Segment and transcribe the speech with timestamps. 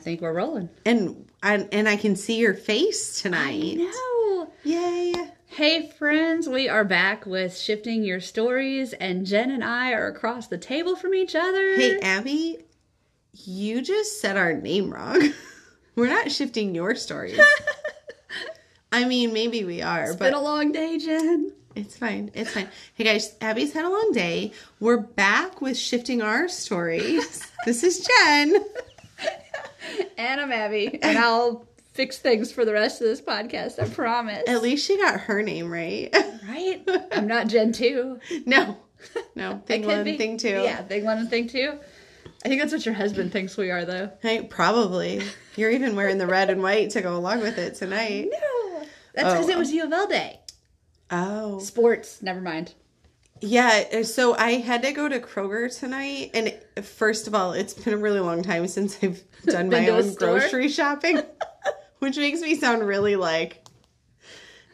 [0.00, 0.68] think we're rolling.
[0.84, 3.76] And I, and I can see your face tonight.
[3.76, 4.52] No.
[4.64, 5.14] Yay.
[5.46, 10.46] Hey, friends, we are back with Shifting Your Stories, and Jen and I are across
[10.46, 11.74] the table from each other.
[11.76, 12.58] Hey, Abby,
[13.32, 15.32] you just said our name wrong.
[15.96, 17.40] We're not shifting your stories.
[18.92, 21.52] I mean, maybe we are, it's but been a long day, Jen.
[21.74, 22.30] it's fine.
[22.34, 22.68] It's fine.
[22.94, 24.52] Hey, guys, Abby's had a long day.
[24.78, 27.50] We're back with shifting our stories.
[27.66, 28.64] this is Jen.
[30.18, 34.44] And I'm Abby, and I'll fix things for the rest of this podcast, I promise.
[34.46, 36.14] At least she got her name right.
[36.48, 36.82] Right?
[37.12, 38.18] I'm not Jen 2.
[38.46, 38.76] no,
[39.34, 40.16] no, I thing one, be.
[40.16, 40.48] thing two.
[40.62, 41.78] Yeah, thing one and thing two.
[42.44, 44.10] I think that's what your husband thinks we are, though.
[44.22, 45.22] Hey, probably.
[45.56, 48.28] You're even wearing the red and white to go along with it tonight.
[48.32, 48.78] No.
[49.14, 49.50] That's because Oh.
[49.50, 50.40] it was U of L day.
[51.10, 51.58] Oh.
[51.58, 52.72] Sports, never mind.
[53.42, 57.72] Yeah, uh, so I had to go to Kroger tonight, and first of all, it's
[57.72, 61.22] been a really long time since I've done my own grocery shopping,
[62.00, 63.64] which makes me sound really like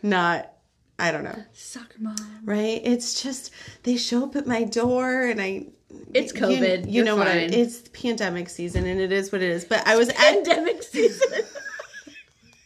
[0.03, 0.51] not,
[0.99, 2.17] I don't know, Soccer mom.
[2.45, 2.81] right?
[2.85, 3.53] It's just
[3.85, 5.67] they show up at my door, and I.
[6.13, 6.87] It's you- COVID.
[6.87, 7.29] You, You're know what?
[7.29, 7.55] I, fine.
[7.55, 9.65] it's pandemic season, and it is what it is.
[9.65, 11.45] But I was at Pandemic season.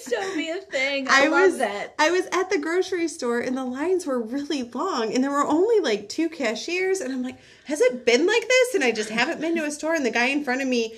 [0.05, 1.07] that needs to still be a thing.
[1.07, 1.95] I, I love was that.
[1.99, 5.45] I was at the grocery store and the lines were really long and there were
[5.45, 8.75] only like two cashiers and I'm like, has it been like this?
[8.75, 10.95] And I just haven't been to a store and the guy in front of me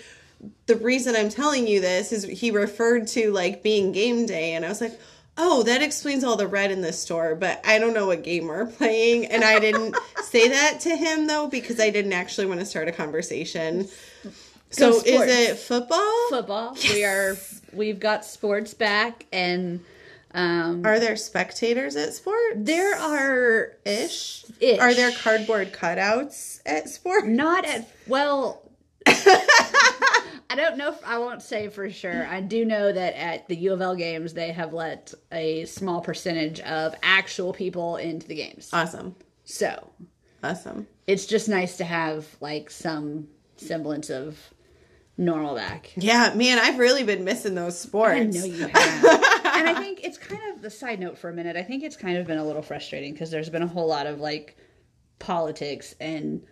[0.67, 4.65] the reason I'm telling you this is he referred to like being game day and
[4.65, 4.99] I was like,
[5.37, 8.47] "Oh, that explains all the red in this store, but I don't know what game
[8.47, 12.59] we're playing." And I didn't say that to him though because I didn't actually want
[12.59, 13.87] to start a conversation.
[14.69, 16.29] So is it football?
[16.29, 16.77] Football.
[16.93, 17.37] We are.
[17.73, 19.79] We've got sports back, and
[20.33, 22.55] um, Are there spectators at sports?
[22.57, 24.45] there are ish.
[24.59, 24.79] ish.
[24.79, 27.25] Are there cardboard cutouts at sports?
[27.27, 28.63] not at well.
[30.49, 30.89] I don't know.
[30.89, 32.25] If, I won't say for sure.
[32.25, 36.01] I do know that at the U of L games, they have let a small
[36.01, 38.69] percentage of actual people into the games.
[38.73, 39.15] Awesome.
[39.43, 39.91] So
[40.43, 40.87] Awesome.
[41.05, 43.27] it's just nice to have like some
[43.57, 44.37] semblance of
[45.17, 45.91] normal back.
[45.95, 48.13] Yeah, man, I've really been missing those sports.
[48.15, 48.73] I know you have.
[49.05, 51.55] and I think it's kind of the side note for a minute.
[51.55, 54.05] I think it's kind of been a little frustrating because there's been a whole lot
[54.07, 54.57] of like
[55.19, 56.43] politics and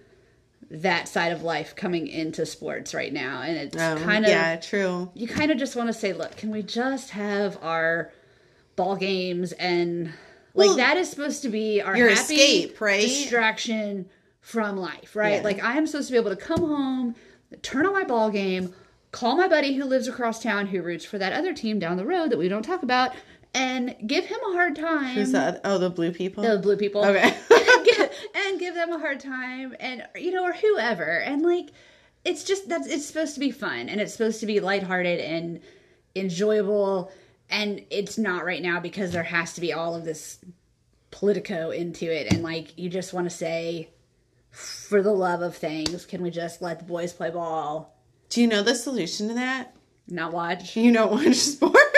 [0.72, 3.42] that side of life coming into sports right now.
[3.44, 5.12] And it's Um, kind of, yeah, true.
[5.14, 8.12] you kind of just want to say, look, can we just have our
[8.75, 10.08] ball games and
[10.56, 13.02] like Well, that is supposed to be our happy escape, right?
[13.02, 14.09] distraction
[14.42, 15.36] from life, right?
[15.36, 15.42] Yeah.
[15.44, 17.16] Like I am supposed to be able to come home,
[17.62, 18.74] turn on my ball game,
[19.12, 22.06] call my buddy who lives across town who roots for that other team down the
[22.06, 23.14] road that we don't talk about,
[23.54, 25.16] and give him a hard time.
[25.16, 25.62] Who's that?
[25.64, 26.44] Oh, the blue people.
[26.44, 27.06] The blue people.
[27.06, 27.22] Okay.
[27.50, 31.70] and, give, and give them a hard time, and you know, or whoever, and like,
[32.26, 35.62] it's just that's it's supposed to be fun, and it's supposed to be lighthearted and
[36.16, 37.12] enjoyable,
[37.50, 40.40] and it's not right now because there has to be all of this
[41.12, 43.90] politico into it, and like you just want to say,
[44.56, 47.94] for the love of things, can we just let the boys play ball,
[48.30, 49.76] Do you know the solution to that?
[50.08, 50.76] not watch?
[50.78, 51.80] You don't watch sports.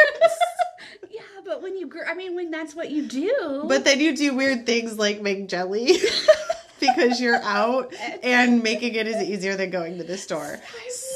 [1.12, 4.16] Yeah, but when you, gr- I mean, when that's what you do, but then you
[4.16, 5.98] do weird things like make jelly
[6.80, 10.60] because you're out and making it is easier than going to the store.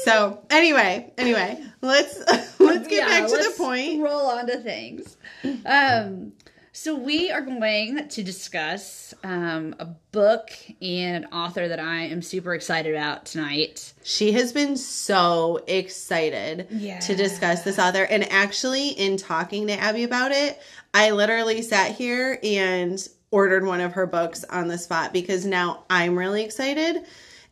[0.04, 2.18] So anyway, anyway, let's
[2.58, 4.02] let's get Yeah, back to the point.
[4.02, 5.16] Roll on to things.
[5.64, 6.32] Um,
[6.72, 10.50] so we are going to discuss um, a book
[10.80, 13.92] and an author that I am super excited about tonight.
[14.02, 16.98] She has been so excited Yeah.
[17.00, 18.04] to discuss this author.
[18.04, 20.60] And actually, in talking to Abby about it,
[20.94, 25.84] I literally sat here and ordered one of her books on the spot because now
[25.90, 27.04] I'm really excited.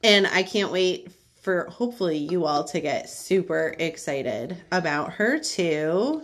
[0.02, 6.22] And I can't wait for hopefully you all to get super excited about her too.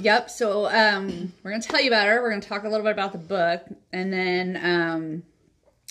[0.00, 0.30] Yep.
[0.30, 2.20] So um, we're going to tell you about her.
[2.20, 5.22] We're going to talk a little bit about the book, and then um,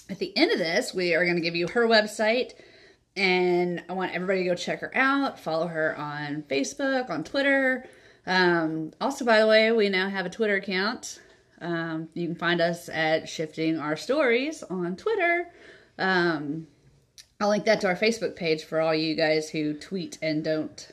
[0.10, 2.54] at the end of this, we are going to give you her website.
[3.16, 5.40] And I want everybody to go check her out.
[5.40, 7.86] Follow her on Facebook, on Twitter.
[8.26, 11.20] Um, also, by the way, we now have a Twitter account.
[11.62, 15.48] Um, you can find us at Shifting Our Stories on Twitter.
[15.98, 16.68] Um,
[17.40, 20.90] I'll link that to our Facebook page for all you guys who tweet and don't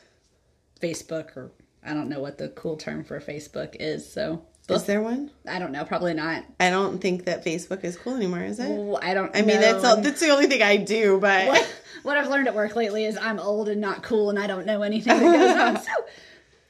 [0.80, 1.50] Facebook or
[1.84, 4.10] I don't know what the cool term for Facebook is.
[4.10, 5.30] So Is there one?
[5.48, 5.84] I don't know.
[5.84, 6.44] Probably not.
[6.60, 8.68] I don't think that Facebook is cool anymore, is it?
[8.68, 9.34] Well, I don't.
[9.34, 12.48] I mean, that's all, that's the only thing I do, but what, what I've learned
[12.48, 15.22] at work lately is I'm old and not cool, and I don't know anything that
[15.22, 15.76] goes on.
[15.84, 16.04] So,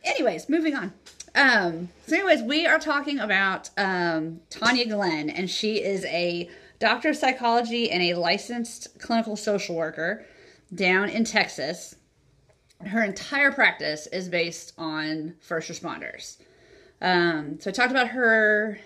[0.04, 0.92] anyways, moving on.
[1.34, 6.48] Um, so, anyways, we are talking about um, Tania Glenn, and she is a
[6.78, 10.24] doctor of psychology and a licensed clinical social worker
[10.74, 11.96] down in Texas.
[12.86, 16.36] Her entire practice is based on first responders.
[17.00, 18.78] Um, so I talked about her,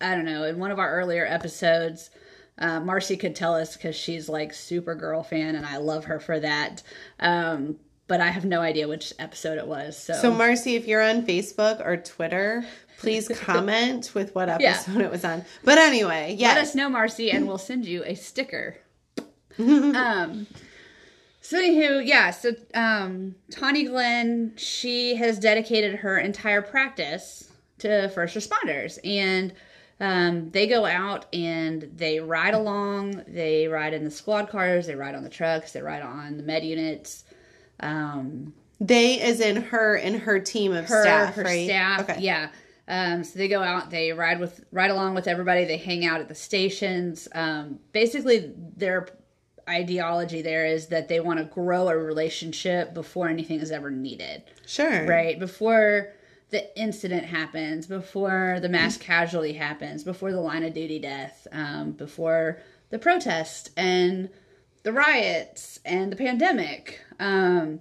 [0.00, 2.10] I don't know, in one of our earlier episodes.
[2.58, 6.40] Uh, Marcy could tell us because she's like Supergirl fan, and I love her for
[6.40, 6.82] that.
[7.20, 7.76] Um,
[8.08, 9.96] but I have no idea which episode it was.
[9.96, 12.64] So, So, Marcy, if you're on Facebook or Twitter,
[12.98, 14.70] please comment with what Yeah.
[14.70, 15.44] episode it was on.
[15.62, 18.78] But anyway, yeah let us know, Marcy, and we'll send you a sticker.
[19.58, 20.46] um,
[21.40, 22.30] so anywho, yeah.
[22.30, 29.52] So um, Tania Glenn, she has dedicated her entire practice to first responders, and
[30.00, 33.24] um, they go out and they ride along.
[33.26, 34.86] They ride in the squad cars.
[34.86, 35.72] They ride on the trucks.
[35.72, 37.24] They ride on the med units.
[37.80, 41.66] Um, They, as in her and her team of her, staff, her right?
[41.66, 42.20] staff, Okay.
[42.20, 42.50] yeah.
[42.86, 45.64] Um, so they go out, they ride with, ride along with everybody.
[45.66, 47.28] They hang out at the stations.
[47.34, 49.08] Um, basically, their
[49.68, 54.42] ideology there is that they want to grow a relationship before anything is ever needed,
[54.66, 55.06] Sure.
[55.06, 55.38] right?
[55.38, 56.12] Before
[56.50, 61.92] the incident happens, before the mass casualty happens, before the line of duty death, um,
[61.92, 62.58] before
[62.90, 64.30] the protest and
[64.82, 67.00] the riots and the pandemic.
[67.20, 67.80] Um,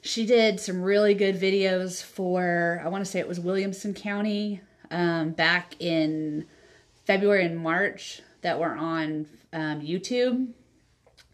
[0.00, 4.60] she did some really good videos for, I want to say it was Williamson County
[4.90, 6.46] um, back in
[7.04, 10.52] February and March that were on um, YouTube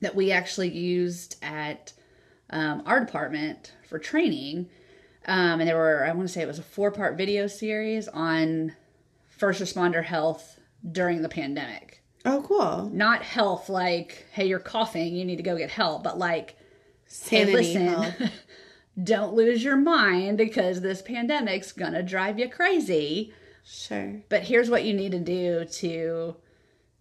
[0.02, 1.92] that we actually used at
[2.50, 4.68] um, our department for training.
[5.26, 8.08] Um, and there were, I want to say it was a four part video series
[8.08, 8.74] on
[9.28, 10.60] first responder health
[10.90, 12.02] during the pandemic.
[12.24, 12.90] Oh, cool.
[12.92, 17.44] Not health like, hey, you're coughing, you need to go get help, but like, hey,
[17.46, 18.30] Sanity listen,
[19.02, 23.32] don't lose your mind because this pandemic's gonna drive you crazy.
[23.64, 24.20] Sure.
[24.28, 26.36] But here's what you need to do to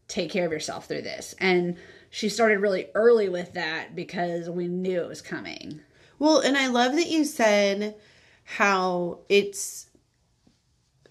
[0.08, 1.34] take care of yourself through this.
[1.40, 1.78] And
[2.12, 5.80] she started really early with that because we knew it was coming.
[6.20, 7.96] Well, and I love that you said
[8.44, 9.88] how it's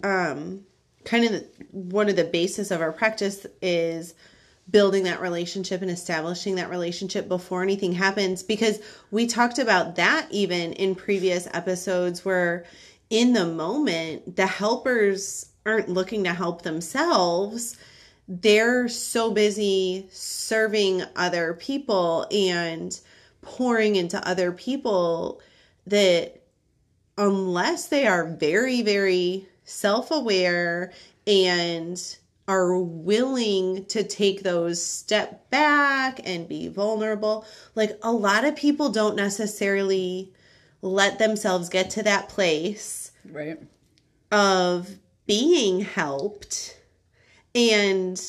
[0.03, 0.63] um
[1.03, 4.13] kind of the, one of the basis of our practice is
[4.69, 10.27] building that relationship and establishing that relationship before anything happens because we talked about that
[10.29, 12.63] even in previous episodes where
[13.09, 17.75] in the moment the helpers aren't looking to help themselves
[18.39, 23.01] they're so busy serving other people and
[23.41, 25.41] pouring into other people
[25.85, 26.41] that
[27.17, 30.93] unless they are very very self-aware
[31.27, 32.17] and
[32.47, 37.45] are willing to take those step back and be vulnerable
[37.75, 40.31] like a lot of people don't necessarily
[40.81, 43.59] let themselves get to that place Right.
[44.31, 44.89] of
[45.27, 46.77] being helped
[47.55, 48.19] and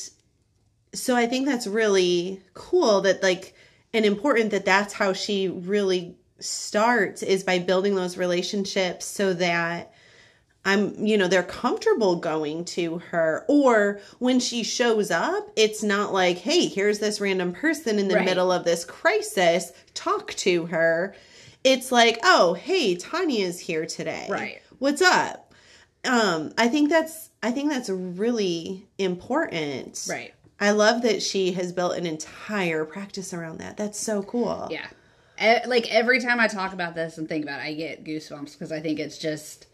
[0.93, 3.55] so i think that's really cool that like
[3.93, 9.93] and important that that's how she really starts is by building those relationships so that
[10.65, 13.45] i'm you know they're comfortable going to her.
[13.47, 18.15] Or when she shows up it's not like hey here's this random person in the
[18.15, 18.25] Right.
[18.25, 19.71] middle of this crisis.
[19.93, 21.15] Talk to her.
[21.63, 24.27] It's like oh hey Tania is here today.
[24.29, 24.61] Right.
[24.79, 25.53] what's up?
[26.05, 30.33] Um i think that's i think that's really important Right.
[30.59, 34.87] i love that she has built an entire practice around that that's so cool Yeah.
[35.41, 38.53] E- Like every time I talk about this and think about it, I get goosebumps
[38.53, 39.65] because I think it's just,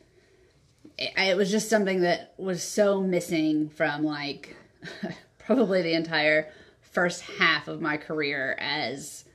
[0.98, 4.56] it, it was just something that was so missing from like
[5.38, 6.48] probably the entire
[6.82, 9.26] first half of my career as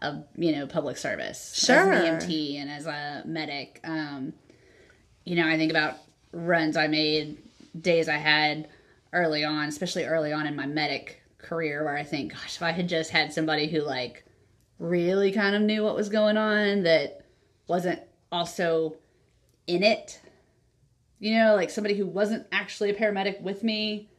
[0.00, 1.92] a you know public service, Sure.
[1.92, 3.78] as an EMT and as a medic.
[3.84, 4.32] Um,
[5.24, 5.96] you know, I think about
[6.32, 7.36] runs I made,
[7.82, 8.68] days I had
[9.12, 12.72] early on, especially early on in my medic career, where I think, gosh, if I
[12.72, 14.24] had just had somebody who like
[14.78, 17.24] really kind of knew what was going on that
[17.66, 18.96] wasn't also
[19.66, 20.20] in it.
[21.18, 24.10] You know, like somebody who wasn't actually a paramedic with me,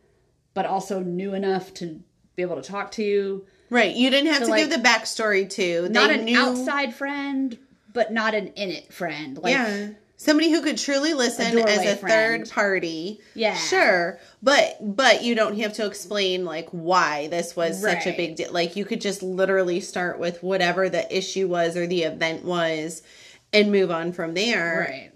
[0.54, 2.02] but also knew enough to
[2.36, 3.46] be able to talk to you.
[3.70, 6.94] right you didn't have So, to like, give the backstory to Not an knew- outside
[6.96, 7.58] friend,
[7.94, 9.38] but not an in it friend.
[9.38, 12.46] Like, yeah somebody who could truly listen doorway as a friend.
[12.48, 13.56] third party Yeah.
[13.56, 18.36] sure but but you don't have to explain like why this was such a big
[18.36, 22.44] deal like you could just literally start with whatever the issue was or the event
[22.44, 23.04] was
[23.54, 25.12] and move on from there right.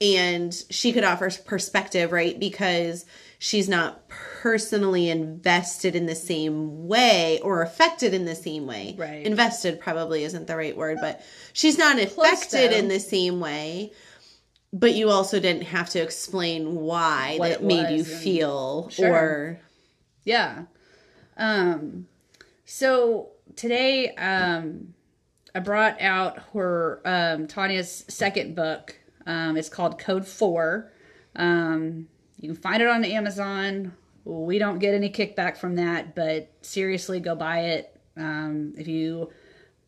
[0.00, 3.06] and she could offer perspective right because
[3.38, 9.24] she's not personally invested in the same way or affected in the same way Right.
[9.24, 11.22] invested probably isn't the right word but
[11.52, 12.76] she's not affected though.
[12.76, 13.92] in the same way
[14.74, 19.12] but you also didn't have to explain why What that made you feel Sure.
[19.14, 19.60] or
[20.24, 20.64] Yeah.
[21.36, 22.06] Um
[22.66, 24.94] so today um
[25.54, 28.98] I brought out her um, Tania's second book.
[29.24, 30.90] Um, it's called Code Four.
[31.36, 32.08] Um,
[32.40, 33.92] you can find it on Amazon.
[34.24, 38.00] We don't get any kickback from that, but seriously, go buy it.
[38.16, 39.30] Um, if you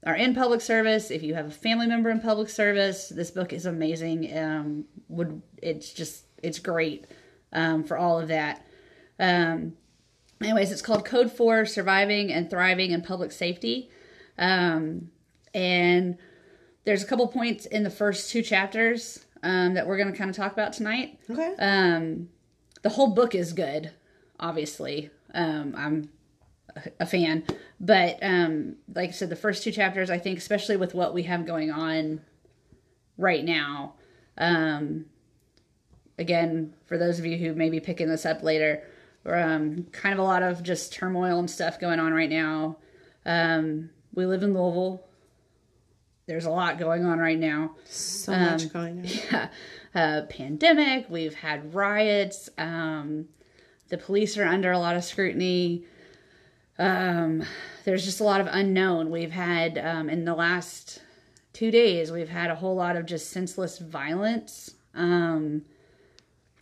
[0.06, 3.52] are in public service, if you have a family member in public service, this book
[3.52, 4.38] is amazing.
[4.38, 7.06] Um, would it's just it's great
[7.52, 8.64] um, for all of that.
[9.18, 9.74] Um,
[10.40, 13.90] anyways, it's called Code Four: Surviving and Thriving in Public Safety,
[14.38, 15.10] um,
[15.52, 16.16] and
[16.84, 20.30] there's a couple points in the first two chapters um, that we're going to kind
[20.30, 21.18] of talk about tonight.
[21.28, 21.54] Okay.
[21.58, 22.28] Um,
[22.82, 23.90] the whole book is good,
[24.38, 25.10] obviously.
[25.34, 26.08] Um, I'm
[27.00, 27.44] a- fan,
[27.80, 31.22] but um, like I said, the first two chapters, I think, especially with what we
[31.24, 32.20] have going on
[33.18, 33.94] right now.
[34.38, 35.06] Um,
[36.18, 38.82] again, for those of you who may be picking this up later,
[39.24, 42.76] um, kind of a lot of just turmoil and stuff going on right now.
[43.24, 45.02] Um, we live in Louisville.
[46.26, 49.04] There's a lot going on right now so Um, much going on.
[49.32, 49.48] yeah,
[49.94, 51.06] uh, pandemic.
[51.08, 52.48] We've had riots.
[52.58, 53.26] Um,
[53.88, 55.84] the police are under a lot of scrutiny.
[56.78, 57.44] Um,
[57.84, 59.10] there's just a lot of unknown.
[59.10, 61.00] We've had um, in the last
[61.52, 65.62] two days, we've had a whole lot of just senseless violence um,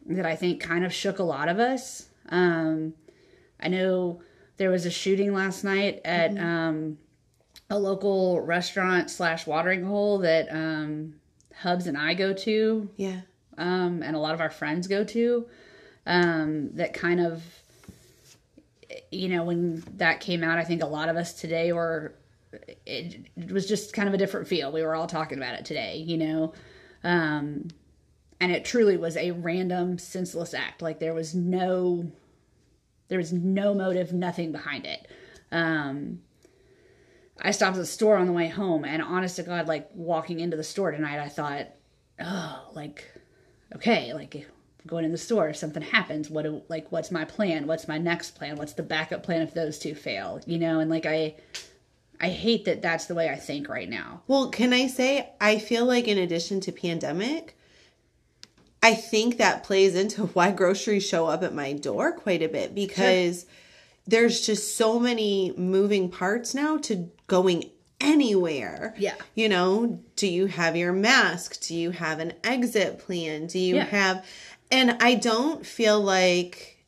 [0.07, 2.09] that I think kind of shook a lot of us.
[2.29, 2.95] Um,
[3.61, 4.23] I know
[4.57, 6.99] there was a shooting last night at um,
[7.71, 11.15] a local restaurant slash watering hole that um,
[11.61, 13.21] Hubs and I go to Yeah.
[13.59, 15.47] um, and a lot of our friends go to
[16.07, 17.43] um, that kind of
[19.11, 22.15] you know when that came out i think a lot of us today were
[22.87, 24.71] it, it was just kind of a different feel.
[24.71, 26.53] We were all talking about it today you know?
[27.03, 27.69] Um,
[28.41, 30.83] and it truly was a random senseless act.
[30.83, 32.11] Like there was no
[33.09, 35.07] there was no motive nothing behind it.
[35.53, 36.21] Um,
[37.43, 40.39] i stopped at the store on the way home and honest to god like walking
[40.39, 41.67] into the store tonight i thought
[42.21, 43.11] oh like
[43.75, 44.49] okay like
[44.87, 47.97] going in the store if something happens what do, like what's my plan what's my
[47.99, 51.35] next plan what's the backup plan if those two fail you know and like i
[52.21, 55.59] i hate that that's the way i think right now Well, can I say I
[55.59, 57.57] feel like in addition to pandemic,
[58.83, 62.75] I think that plays into why groceries show up at my door quite a bit
[62.75, 63.47] because
[64.07, 68.95] there's just so many moving parts now to going anywhere.
[68.99, 69.15] Yeah.
[69.35, 71.61] You know, do you have your mask?
[71.63, 73.47] Do you have an exit plan?
[73.47, 73.85] Do you Yeah.
[73.87, 74.27] have
[74.75, 76.85] and I don't feel like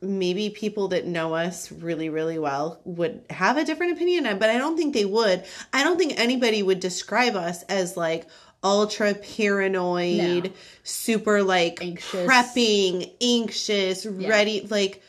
[0.00, 4.58] maybe people that know us really really well would have a different opinion but i
[4.58, 8.26] don't think they would i don't think anybody would describe us as like
[8.64, 10.50] ultra paranoid No.
[10.82, 12.26] super like Anxious.
[12.28, 15.00] prepping anxious ready like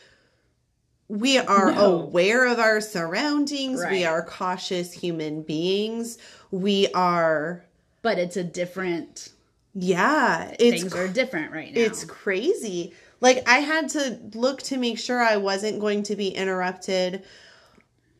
[1.08, 2.02] we are No.
[2.02, 6.18] aware of our surroundings we are cautious human beings
[6.52, 7.64] we are
[8.02, 9.30] but it's a different
[9.74, 12.94] yeah it's things are different right now it's crazy.
[13.20, 17.24] Like I had to look to make sure I wasn't going to be interrupted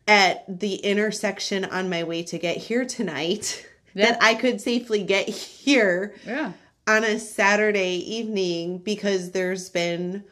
[0.08, 3.64] at the intersection on my way to get here tonight.
[3.66, 3.70] Yeah.
[3.94, 6.52] That I could safely get here yeah
[6.87, 10.25] on a Saturday evening because there's been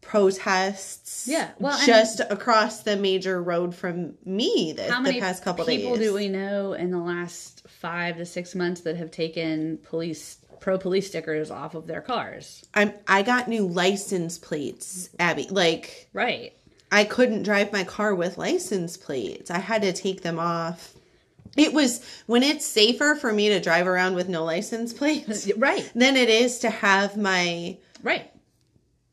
[0.00, 5.44] protests Yeah, well, just across the major road from me this, how many the past
[5.44, 6.08] couple people days.
[6.08, 10.78] do we know in the last five to six months that have taken police pro
[10.78, 15.46] police stickers off of their cars I'm I got new license plates, Abby.
[15.50, 16.52] Like right
[16.92, 19.50] I couldn't drive my car with license plates.
[19.50, 20.94] I had to take them off.
[21.56, 25.90] It was when it's safer for me to drive around with no license plates right
[25.94, 28.30] than it is to have my right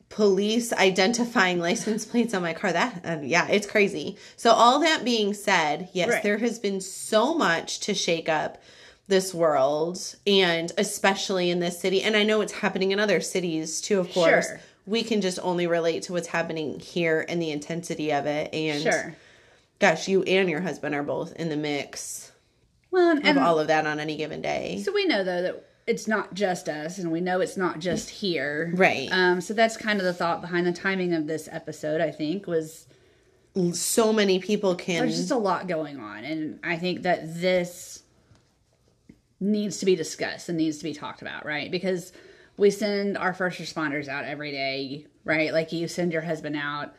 [0.09, 2.71] police identifying license plates on my car.
[2.73, 4.17] That uh, yeah, it's crazy.
[4.35, 6.23] So all that being said, yes, Right.
[6.23, 8.57] there has been so much to shake up
[9.07, 13.81] this world and especially in this city and I know it's happening in other cities
[13.81, 14.47] too of course.
[14.47, 14.59] Sure.
[14.85, 18.81] We can just only relate to what's happening here and the intensity of it and
[18.81, 19.15] sure
[19.79, 22.31] gosh, you and your husband are both in the mix
[22.91, 24.81] well and, of all of that on any given day.
[24.83, 28.09] So we know though that it's not just us, and we know it's not just
[28.09, 29.07] here, Right.
[29.09, 32.01] Um, so that's kind of the thought behind the timing of this episode.
[32.01, 32.87] I think was
[33.71, 37.96] So many people can there's just a lot going on, and I think that this
[39.39, 41.69] needs to be discussed and needs to be talked about, right?
[41.71, 42.11] Because
[42.57, 45.53] we send our first responders out every day, right?
[45.53, 46.95] Like you send your husband out,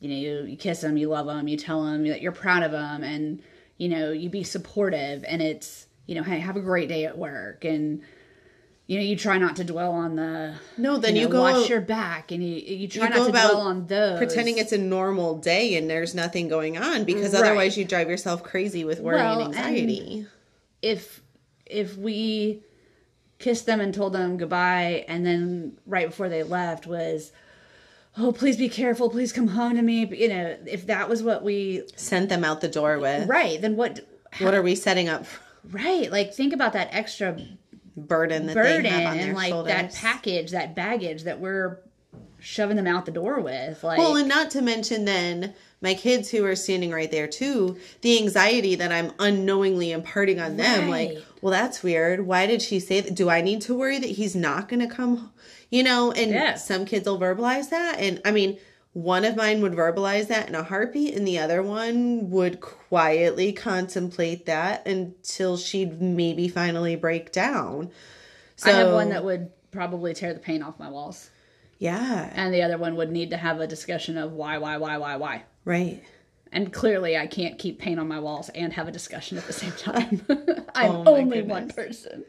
[0.00, 2.62] you know, you, you kiss him, you love him, you tell him that you're proud
[2.62, 3.42] of him, and
[3.78, 7.16] you know, you be supportive, and it's you know, hey, have a great day at
[7.16, 8.02] work, and
[8.86, 11.68] you know, you try not to dwell on the No, then know, you go- watch
[11.70, 14.58] your back, and you you try you not go to about dwell on those, pretending
[14.58, 17.40] it's a normal day and there's nothing going on because Right.
[17.44, 20.26] otherwise you drive yourself crazy with worry Well, and and- anxiety.
[20.82, 21.22] if
[21.70, 22.62] if we
[23.38, 27.32] kissed them and told them goodbye and then right before they left was
[28.18, 31.42] oh please be careful please come home to me you know if that was what
[31.42, 33.28] we Sent them out the door with.
[33.28, 34.00] right then what
[34.40, 37.38] What are we setting up for right like think about that extra
[37.96, 39.72] burden that burden they have on and like shoulders?
[39.72, 41.78] that package that baggage that we're
[42.40, 46.30] shoving them out the door with like Well, and not to mention then my kids
[46.30, 50.88] who are standing right there too, the anxiety that I'm unknowingly imparting on them.
[50.90, 52.26] Like, well, that's weird.
[52.26, 53.14] Why did she say that?
[53.14, 55.32] Do I need to worry that he's not going to come?
[55.70, 56.56] You know, and Yeah.
[56.56, 57.98] some kids will verbalize that.
[57.98, 58.58] And I mean,
[58.92, 63.52] one of mine would verbalize that in a heartbeat, and the other one would quietly
[63.52, 67.90] contemplate that until she'd maybe finally break down.
[68.56, 71.30] So, i have one that would probably tear the paint off my walls
[71.78, 74.98] yeah, and the other one would need to have a discussion of why why why
[74.98, 76.02] why why right.
[76.52, 79.52] and clearly i can't keep paint on my walls and have a discussion at the
[79.52, 80.20] same time
[80.74, 82.24] i'm Oh only one person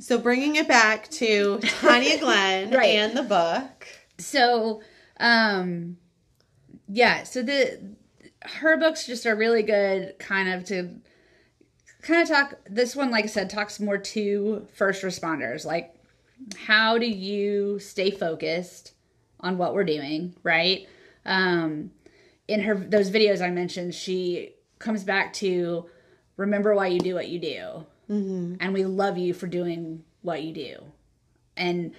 [0.00, 2.96] So bringing it back to Tania Glenn Right.
[2.96, 3.86] and the book.
[4.18, 4.82] so
[5.18, 5.96] um
[6.88, 7.80] yeah so the
[8.42, 10.90] her books just are really good kind of to
[12.02, 15.92] kind of talk this one like i said talks more to first responders like
[16.56, 18.92] how do you stay focused
[19.40, 20.86] on what we're doing right
[21.26, 21.90] um
[22.48, 25.86] in her those videos i mentioned she comes back to
[26.36, 27.84] remember why you do what you do.
[28.60, 30.84] And we love you for doing what you do.
[31.56, 31.92] And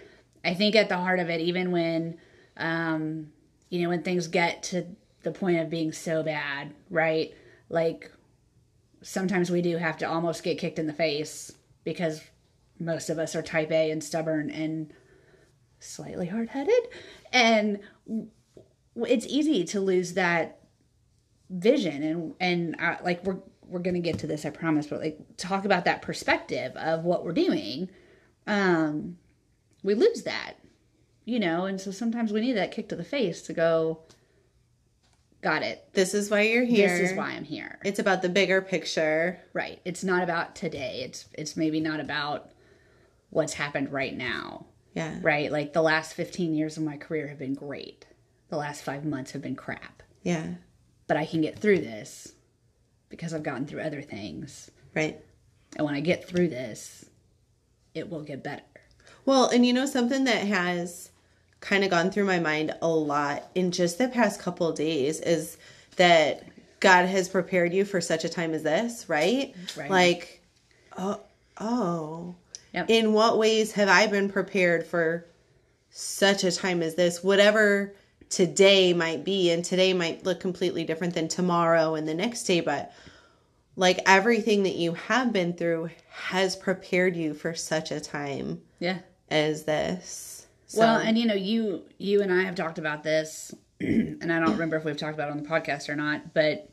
[0.43, 2.17] i think at the heart of it even when
[2.57, 3.31] um
[3.69, 4.85] you know when things get to
[5.23, 7.33] the point of being so bad right?
[7.69, 8.11] Like
[9.01, 11.51] sometimes we do have to almost get kicked in the face
[11.83, 12.21] because
[12.79, 14.91] most of us are type A and stubborn and
[15.79, 16.87] slightly hard-headed.
[17.31, 18.29] And w-
[19.07, 20.59] it's easy to lose that
[21.49, 25.19] vision and and uh, like we're we're to get to this I promise but like
[25.37, 27.89] talk about that perspective of what we're doing
[28.47, 29.17] um
[29.83, 30.53] we lose that
[31.25, 34.01] you know and so sometimes we need that kick to the face to go
[35.41, 36.87] got it This is why you're here.
[36.89, 39.39] this is why I'm here It's about the bigger picture.
[39.53, 39.79] Right.
[39.85, 41.01] It's not about today.
[41.03, 42.51] It's it's maybe not about
[43.29, 44.65] what's happened right now.
[44.93, 45.17] Yeah.
[45.21, 45.51] Right?
[45.51, 48.05] Like the last 15 years of my career have been great.
[48.49, 50.03] The last 5 months have been crap.
[50.23, 50.45] Yeah.
[51.07, 52.33] But I can get through this
[53.09, 54.69] because I've gotten through other things.
[54.95, 55.19] Right.
[55.75, 57.05] And when I get through this,
[57.93, 58.63] it will get better.
[59.25, 61.11] Well, and you know something that has
[61.59, 65.57] kind of gone through my mind a lot in just the past couple days is
[65.97, 66.43] that
[66.79, 69.53] God has prepared you for such a time as this, right?
[69.75, 69.91] Right.
[69.91, 70.41] Like,
[70.97, 71.19] oh,
[71.59, 72.35] oh.
[72.73, 72.89] Yep.
[72.89, 75.25] In what ways have I been prepared for
[75.89, 77.23] such a time as this?
[77.23, 77.93] Whatever
[78.29, 82.61] today might be, and today might look completely different than tomorrow and the next day,
[82.61, 82.91] but
[83.75, 88.99] like everything that you have been through has prepared you for such a time Yeah.
[89.29, 90.47] as this.
[90.67, 94.39] So, Well, and you know, you you and I have talked about this, and I
[94.39, 96.69] don't remember if we've talked about it on the podcast or not, but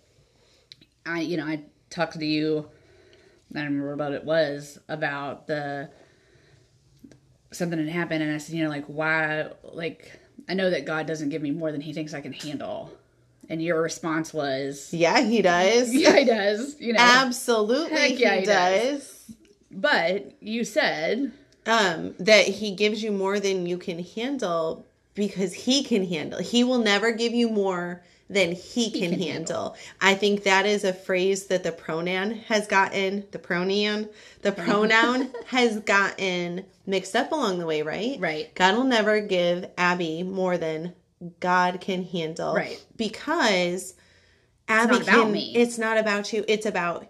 [1.06, 2.68] I, you know, I talked to you.
[3.54, 5.88] I don't remember what it was about the
[7.52, 11.06] something had happened, and I said, you know, like why, like I know that God
[11.06, 12.92] doesn't give me more than He thinks I can handle,
[13.48, 15.92] and your response was, yeah, he does.
[15.94, 18.46] yeah, He does, you know, Absolutely, yeah, he, he does.
[18.46, 19.36] does.
[19.70, 21.32] but you said,
[21.66, 26.40] Um, that he gives you more than you can handle because he can handle.
[26.40, 29.76] He will never give you more than he, can, can handle.
[30.00, 34.08] I think that is a phrase that the pronoun has gotten, the pronoun,
[34.42, 38.18] the pronoun has gotten mixed up along the way, right?
[38.18, 38.54] Right.
[38.54, 40.94] God will never give Abby more than
[41.40, 42.54] God can handle.
[42.54, 42.84] Right.
[42.96, 43.94] Because
[44.68, 46.44] Abby about can, it's not about you.
[46.48, 47.06] It's about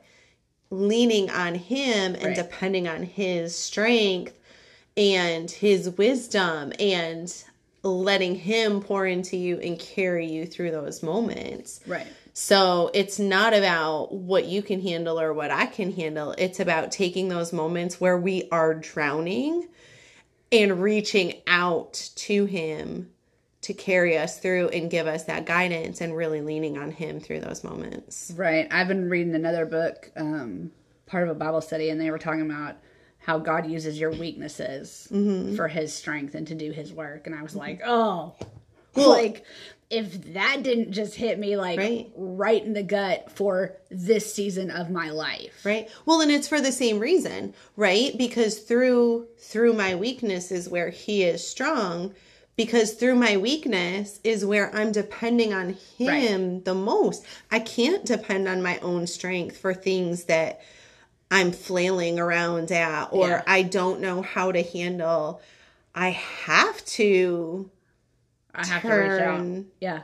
[0.71, 2.37] leaning on him and Right.
[2.37, 4.35] depending on his strength
[4.97, 7.33] and his wisdom and
[7.87, 11.81] letting him pour into you and carry you through those moments.
[11.87, 16.35] right, So it's not about what you can handle or what I can handle.
[16.37, 19.69] It's about taking those moments where we are drowning
[20.53, 23.11] and reaching out to him
[23.63, 27.41] to carry us through and give us that guidance and really leaning on him through
[27.41, 28.33] those moments.
[28.37, 28.69] Right.
[28.71, 30.71] I've been reading another book, um,
[31.07, 32.77] part of a Bible study, and they were talking about
[33.27, 35.57] how God uses your weaknesses Mm-hmm.
[35.57, 37.27] for his strength and to do his work.
[37.27, 38.35] And I was like, oh,
[38.95, 39.45] Well- like
[39.91, 42.11] if that didn't just hit me like Right.
[42.17, 45.65] right in the gut for this season of my life.
[45.65, 50.69] right well and it's for the same reason right because through through my weakness is
[50.69, 52.13] where he is strong
[52.57, 58.49] because through my weakness is where i'm depending on him the most i can't depend
[58.49, 60.61] on my own strength for things that
[61.31, 63.43] I'm flailing around at or Yeah.
[63.47, 65.41] I don't know how to handle,
[65.95, 67.71] I have to
[68.55, 69.37] I have to reach out.
[69.37, 70.03] turn Yeah.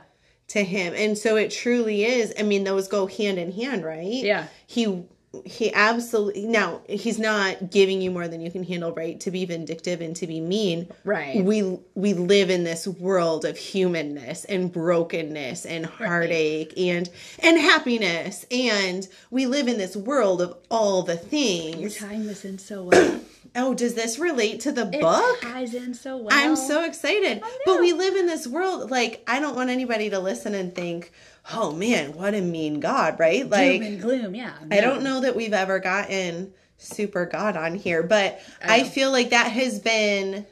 [0.49, 0.93] to him.
[0.95, 2.33] And so it truly is.
[2.37, 4.03] I mean, those go hand in hand, right?
[4.05, 4.47] Yeah.
[4.67, 5.03] He
[5.45, 9.19] he absolutely now he's not giving you more than you can handle, right?
[9.21, 10.87] To be vindictive and to be mean.
[11.03, 11.43] Right.
[11.43, 18.45] We we live in this world of humanness and brokenness and heartache and and happiness
[18.51, 21.97] and we live in this world of all the You're things.
[21.97, 23.21] tying this in so well.
[23.55, 25.41] Oh, does this relate to the It book?
[25.41, 26.29] ties in so well.
[26.31, 27.43] I'm so excited.
[27.65, 31.11] But we live in this world like I don't want anybody to listen and think,
[31.53, 33.47] "Oh man, what a mean God," right?
[33.47, 34.35] Like doom and gloom.
[34.35, 34.53] Yeah.
[34.71, 39.11] I don't know that we've ever gotten super God on here, but I I, feel
[39.11, 40.45] like that has been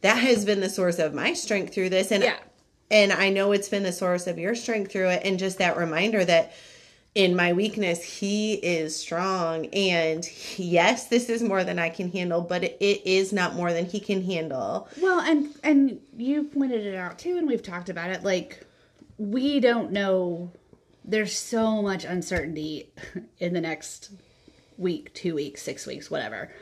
[0.00, 2.36] that has been the source of my strength through this and Yeah.
[2.90, 5.76] and I know it's been the source of your strength through it and just that
[5.76, 6.52] reminder that
[7.18, 12.40] in my weakness he is strong and yes this is more than I can handle
[12.40, 14.88] but it, is not more than he can handle.
[15.02, 18.22] Well, and and you pointed it out too, and we've talked about it.
[18.22, 18.64] Like
[19.18, 20.52] we don't know.
[21.04, 22.92] There's so much uncertainty
[23.38, 24.12] in the next
[24.76, 26.52] week, two weeks, six weeks, whatever.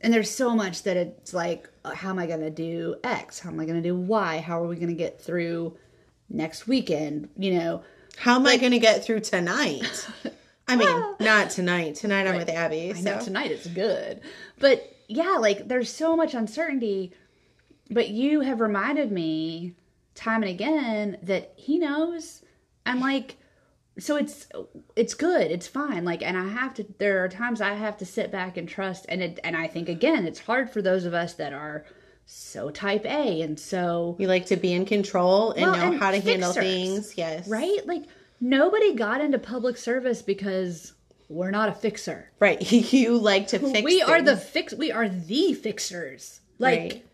[0.00, 3.38] And there's so much that it's like, uh, how am I going to do X?
[3.38, 4.40] How am I going to do Y?
[4.40, 5.76] How are we going to get through
[6.28, 7.28] next weekend?
[7.36, 7.84] You know,
[8.16, 10.06] How am I going to get through tonight?
[10.68, 11.96] I mean, not tonight.
[11.96, 12.94] Tonight I'm with Abby.
[12.94, 14.20] I know tonight it's good.
[14.58, 17.12] But yeah, like there's so much uncertainty.
[17.90, 19.74] But you have reminded me
[20.14, 22.42] time and again that he knows.
[22.86, 23.36] I'm like
[23.98, 24.46] so it's
[24.96, 25.50] it's good.
[25.50, 26.04] It's fine.
[26.04, 29.04] Like and I have to there are times I have to sit back and trust
[29.08, 31.84] and it and I think again it's hard for those of us that are
[32.34, 36.00] so type A and so You like to be in control and Well, know and
[36.00, 37.16] how to handle things.
[37.16, 37.46] Yes.
[37.48, 37.86] right?
[37.86, 38.04] Like
[38.40, 40.92] nobody got into public service because
[41.28, 42.30] we're not a fixer.
[42.40, 42.60] Right.
[42.92, 47.06] You like to fix we are the fix we are the fixers like Right.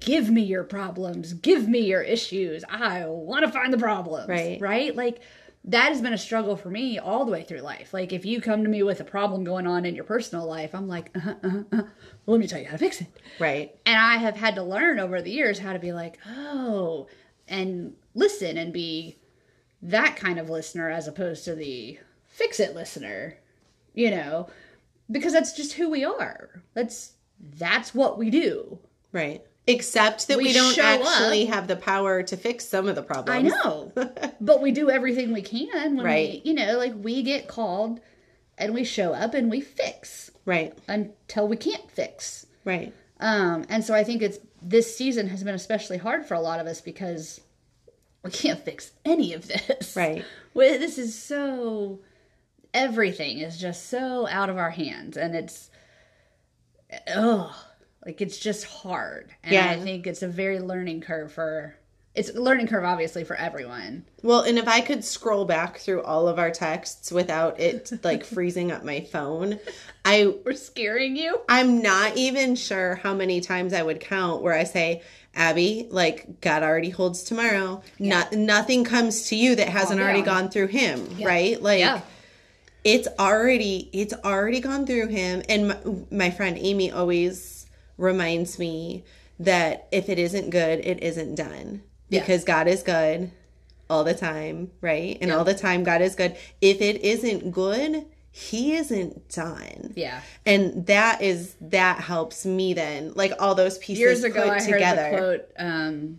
[0.00, 4.60] give me your problems give me your issues i want to find the problems Right.
[4.60, 5.20] right like
[5.66, 8.40] that has been a struggle for me all the way through life like if you
[8.40, 11.34] come to me with a problem going on in your personal life i'm like uh-huh,
[11.42, 11.82] uh-huh, uh-huh.
[12.26, 13.06] Well, let me tell you how to fix it
[13.38, 13.74] Right.
[13.86, 17.06] and i have had to learn over the years how to be like oh
[17.48, 19.16] and listen and be
[19.82, 23.38] that kind of listener as opposed to the fix it listener
[23.94, 24.48] you know
[25.10, 27.12] because that's just who we are that's
[27.58, 28.78] that's what we do
[29.12, 29.44] Right.
[29.66, 33.38] Except that we, We don't actually have the power to fix some of the problems.
[33.52, 33.92] i know
[34.40, 36.42] but we do everything we can when Right.
[36.44, 38.00] we you know like we get called
[38.58, 40.76] and we show up and we fix Right.
[40.86, 42.92] until we can't fix Right.
[43.20, 46.60] Um, and so I think it's this season has been especially hard for a lot
[46.60, 47.40] of us because
[48.22, 49.94] we can't fix any of this.
[49.96, 50.24] Right.
[50.54, 52.00] This is so
[52.72, 55.68] everything is just so out of our hands, and it's
[57.16, 57.54] oh,
[58.06, 59.30] like it's just hard.
[59.42, 59.70] And Yeah.
[59.70, 61.74] I think it's a very learning curve for
[62.14, 64.04] it's a learning curve obviously for everyone.
[64.22, 68.24] Well, and if I could scroll back through all of our texts without it like
[68.34, 69.58] freezing up my phone,
[70.04, 71.40] I We're scaring you.
[71.48, 75.02] I'm not even sure how many times I would count where I say,
[75.34, 77.82] Abby, like God already holds tomorrow.
[77.98, 81.60] Not nothing comes to you that hasn't Calm already gone through him, right?
[81.60, 82.02] Like Yeah.
[82.84, 85.78] it's already it's already gone through him and my,
[86.12, 87.53] my friend Amy always
[87.96, 89.04] reminds me
[89.38, 91.82] that if it isn't good, it isn't done.
[92.08, 92.20] Yeah.
[92.20, 93.30] Because God is good
[93.90, 95.18] all the time, right?
[95.20, 96.36] And all the time God is good.
[96.60, 99.92] If it isn't good, he isn't done.
[99.94, 100.20] Yeah.
[100.44, 103.12] And that is that helps me then.
[103.14, 106.18] Like all those pieces Years ago, put I heard the quote, um,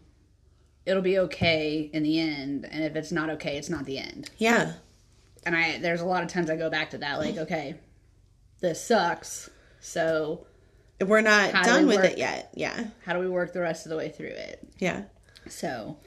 [0.85, 4.29] "It'll be okay in the end, and if it's not okay, it's not the end."
[4.37, 4.73] Yeah.
[5.45, 7.75] And I, there's a lot of times I go back to that, like, okay,
[8.61, 9.49] this sucks.
[9.79, 10.47] So
[11.01, 12.11] We're not How do done we with work?
[12.13, 12.51] it yet.
[12.53, 12.85] Yeah.
[13.05, 14.65] how do we work the rest of the way through it?
[14.79, 15.03] Yeah.
[15.49, 15.97] So,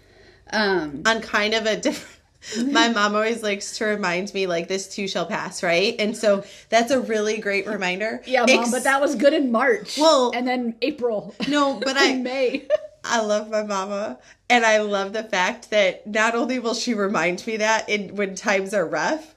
[0.53, 2.15] um, on kind of a different
[2.73, 6.45] my mom always likes to remind me like this too shall pass right and so
[6.69, 9.99] that's a really great reminder yeah, mom, Ex- but that was good in March.
[9.99, 11.35] Well- and then April.
[11.49, 12.69] no but i May.
[13.05, 17.45] i love my mama and i love the fact that not only will she remind
[17.45, 19.35] me that in when times are rough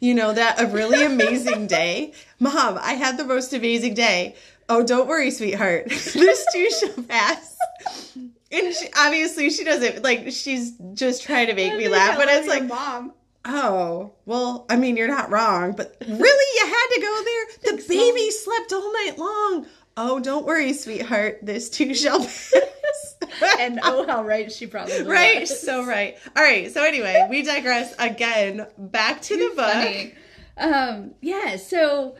[0.00, 4.34] you know that a really amazing day mom i had the most amazing day
[4.68, 7.56] oh don't worry sweetheart this too shall pass
[8.50, 12.48] and she, obviously she doesn't like she's just trying to make me laugh but it's
[12.48, 13.12] like mom.
[13.44, 17.76] Oh, well, I mean, you're not wrong, but really, you had to go there?
[17.76, 19.66] The baby slept all night long.
[19.96, 21.40] Oh, don't worry, sweetheart.
[21.42, 23.16] This too shall pass.
[23.58, 25.40] And oh, how right she probably right?
[25.40, 25.60] was.
[25.60, 26.16] So right.
[26.36, 26.72] All right.
[26.72, 28.66] So anyway, we digress again.
[28.78, 29.72] Back to the book.
[29.72, 30.14] funny.
[30.56, 32.16] Um, yeah, so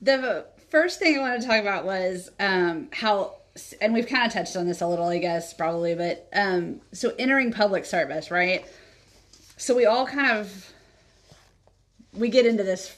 [0.00, 3.34] the first thing I want to talk about was um, how,
[3.82, 7.12] and we've kind of touched on this a little, I guess, probably, but um, so
[7.18, 8.64] entering public service, right?
[9.58, 10.72] So we all kind of
[12.14, 12.96] we get into this.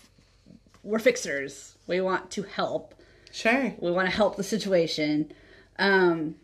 [0.84, 1.74] We're fixers.
[1.88, 2.94] We want to help.
[3.32, 3.74] Sure.
[3.80, 5.32] We want to help the situation.
[5.76, 6.37] Um,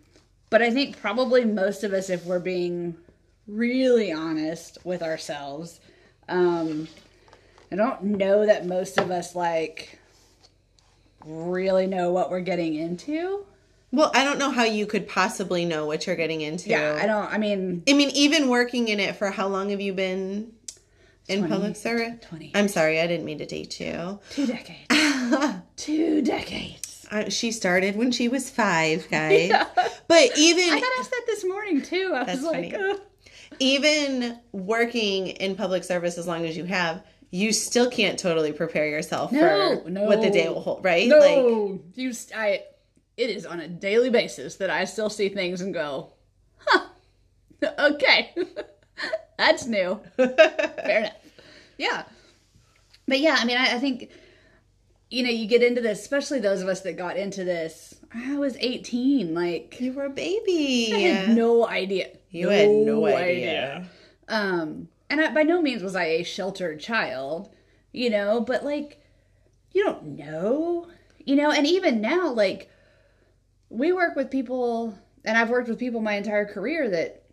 [0.51, 2.97] but I think probably most of us, if we're being
[3.47, 5.79] really honest with ourselves,
[6.29, 6.89] um,
[7.71, 10.00] I don't know that most of us like
[11.25, 13.45] really know what we're getting into.
[13.93, 16.69] Well, I don't know how you could possibly know what you're getting into.
[16.71, 17.33] Yeah, I don't.
[17.33, 20.53] I mean, I mean, even working in it for how long have you been
[21.29, 21.53] in 20.
[21.53, 22.15] public service?
[22.29, 22.53] 20.
[22.55, 24.21] I'm sorry, I didn't mean to date you.
[24.31, 24.87] two decades.
[25.77, 27.07] two decades.
[27.11, 29.49] Uh, she started when she was five, guys.
[29.49, 29.67] Yeah.
[30.07, 32.13] But even I got asked that this morning too.
[32.15, 32.75] I was like,
[33.59, 38.89] even working in public service as long as you have, you still can't totally prepare
[38.89, 40.05] yourself No, for no.
[40.05, 41.09] what the day will hold, right?
[41.09, 42.13] Like no, you.
[42.37, 42.65] I.
[43.17, 46.15] It is on a daily basis that I still see things and go,
[46.59, 46.87] huh,
[47.79, 48.35] okay,
[49.39, 50.01] that's new.
[50.17, 51.13] Fair enough.
[51.77, 52.05] Yeah,
[53.07, 54.11] but yeah, I mean, I, I think
[55.11, 57.95] you know you get into this, especially those of us that got into this.
[58.15, 60.91] I was eighteen, like you were a baby.
[60.95, 62.09] I had no idea.
[62.31, 63.87] You had no idea.
[64.29, 67.51] Um, and I, by no means was I a sheltered child,
[67.93, 69.01] you know, but like,
[69.73, 70.87] you don't know,
[71.25, 72.71] you know, and even now, like,
[73.69, 77.25] we work with people, and I've worked with people my entire career that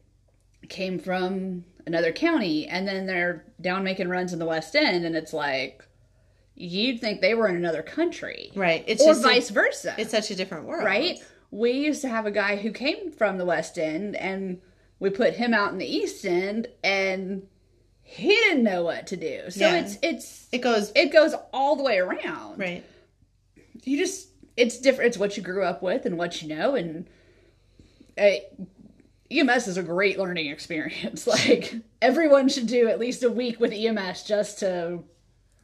[0.70, 5.16] came from another county, and then they're down making runs in the West End, and
[5.16, 5.84] it's like,
[6.56, 8.52] you'd think they were in another country.
[8.56, 8.84] Right.
[8.88, 10.84] It's Or just a- vice versa it's such a different world.
[10.86, 11.18] right?
[11.52, 14.60] We used to have a guy who came from the West End, and
[15.00, 17.48] we put him out in the East End, and
[18.10, 19.50] he didn't know what to do.
[19.50, 19.76] So Yeah.
[19.82, 22.58] it's it's It goes it goes all the way around.
[22.58, 22.84] right.
[23.84, 25.10] You just it's different.
[25.10, 27.08] It's what you grew up with and what you know, and
[28.18, 28.32] uh,
[29.30, 31.28] EMS is a great learning experience.
[31.48, 35.04] Like everyone should do at least a week with EMS just to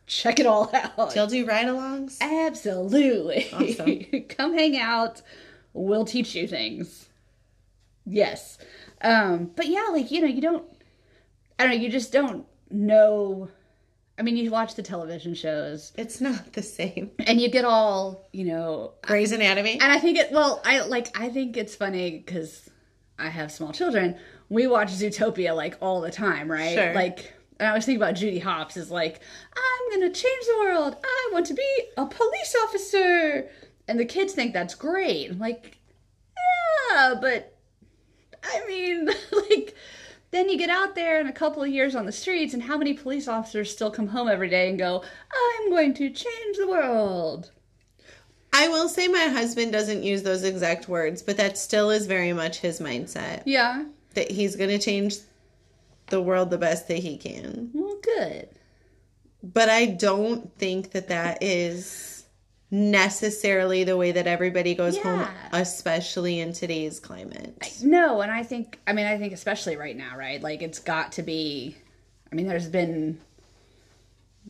[0.05, 1.15] check it all out.
[1.15, 2.17] You'll do ride-alongs.
[2.21, 3.47] Absolutely.
[3.53, 4.25] Awesome.
[4.29, 5.21] Come hang out.
[5.73, 7.07] We'll teach you things.
[8.05, 8.57] Yes.
[9.01, 10.63] Um, but yeah, like, you know, you don't,
[11.59, 13.49] I don't know, you just don't know.
[14.17, 17.11] I mean, you watch the television shows It's not the same.
[17.25, 19.73] and you get all, you know, Grey's Anatomy.
[19.81, 22.69] and I think it, well, I like, I think it's funny because
[23.17, 24.17] I have small children.
[24.49, 26.73] We watch Zootopia like all the time, right?
[26.73, 26.93] Sure.
[26.93, 29.21] Like, and I was thinking about Judy Hopps is like,
[29.55, 30.95] I'm gonna change the world.
[31.03, 33.49] I want to be a police officer.
[33.87, 35.31] And the kids think that's great.
[35.31, 35.77] I'm like,
[36.91, 37.57] yeah, but
[38.43, 39.75] I mean, like,
[40.33, 42.77] then you get out there in a couple of years on the streets, and how
[42.77, 46.67] many police officers still come home every day and go, I'm going to change the
[46.67, 47.51] world?
[48.51, 52.33] I will say my husband doesn't use those exact words, but that still is very
[52.33, 53.43] much his mindset.
[53.45, 53.85] Yeah.
[54.13, 55.15] That he's going to change
[56.07, 57.71] the world the best that he can.
[57.73, 58.49] Well, good.
[59.41, 62.12] But I don't think that that is
[62.73, 67.71] necessarily the way that everybody goes home, especially in today's climate.
[67.83, 70.41] No, and I think I mean I think especially right now, right?
[70.41, 71.77] Like it's got to be
[72.31, 73.19] I mean there's been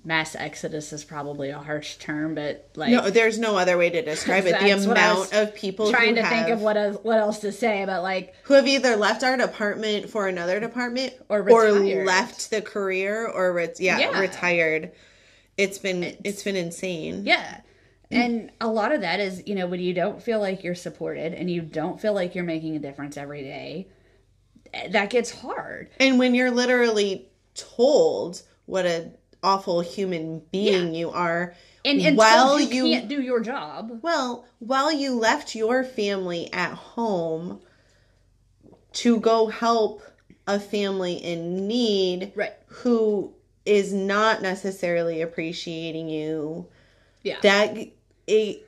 [0.05, 4.01] mass exodus is probably a harsh term, but like No, there's no other way to
[4.01, 4.55] describe it.
[4.59, 6.97] The That's what I was amount of people trying to have, think of what else,
[7.03, 11.13] what else to say, but like who have either left our department for another department
[11.27, 11.75] Or retired.
[11.99, 14.19] Or left the career or re- yeah, Yeah.
[14.21, 14.93] retired.
[15.57, 17.23] It's been it's been insane.
[17.25, 17.59] yeah.
[18.15, 21.33] And a lot of that is, you know, when you don't feel like you're supported
[21.33, 23.87] and you don't feel like you're making a difference every day,
[24.73, 25.89] eh, that gets hard.
[25.99, 31.53] And when you're literally told what an awful human being you are,
[31.85, 33.99] And, and while you you can't do your job.
[34.01, 37.61] well, while you left your family at home
[38.93, 40.01] to go help
[40.47, 42.53] a family in need Right.
[42.67, 43.33] who
[43.65, 46.67] is not necessarily appreciating you,
[47.23, 47.39] Yeah.
[47.41, 47.77] that
[48.27, 48.67] it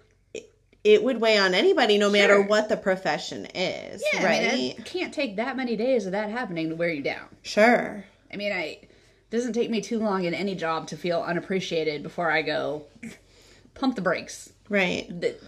[0.84, 2.44] it would weigh on anybody no matter Sure.
[2.44, 4.52] what the profession is, yeah, right?
[4.52, 7.26] I mean, it can't take that many days of that happening to wear you down.
[7.42, 8.06] sure.
[8.32, 8.80] I mean, I
[9.32, 12.84] doesn't take me too long in any job to feel unappreciated before I go
[13.74, 14.52] pump the brakes.
[14.70, 15.08] Right.
[15.22, 15.42] That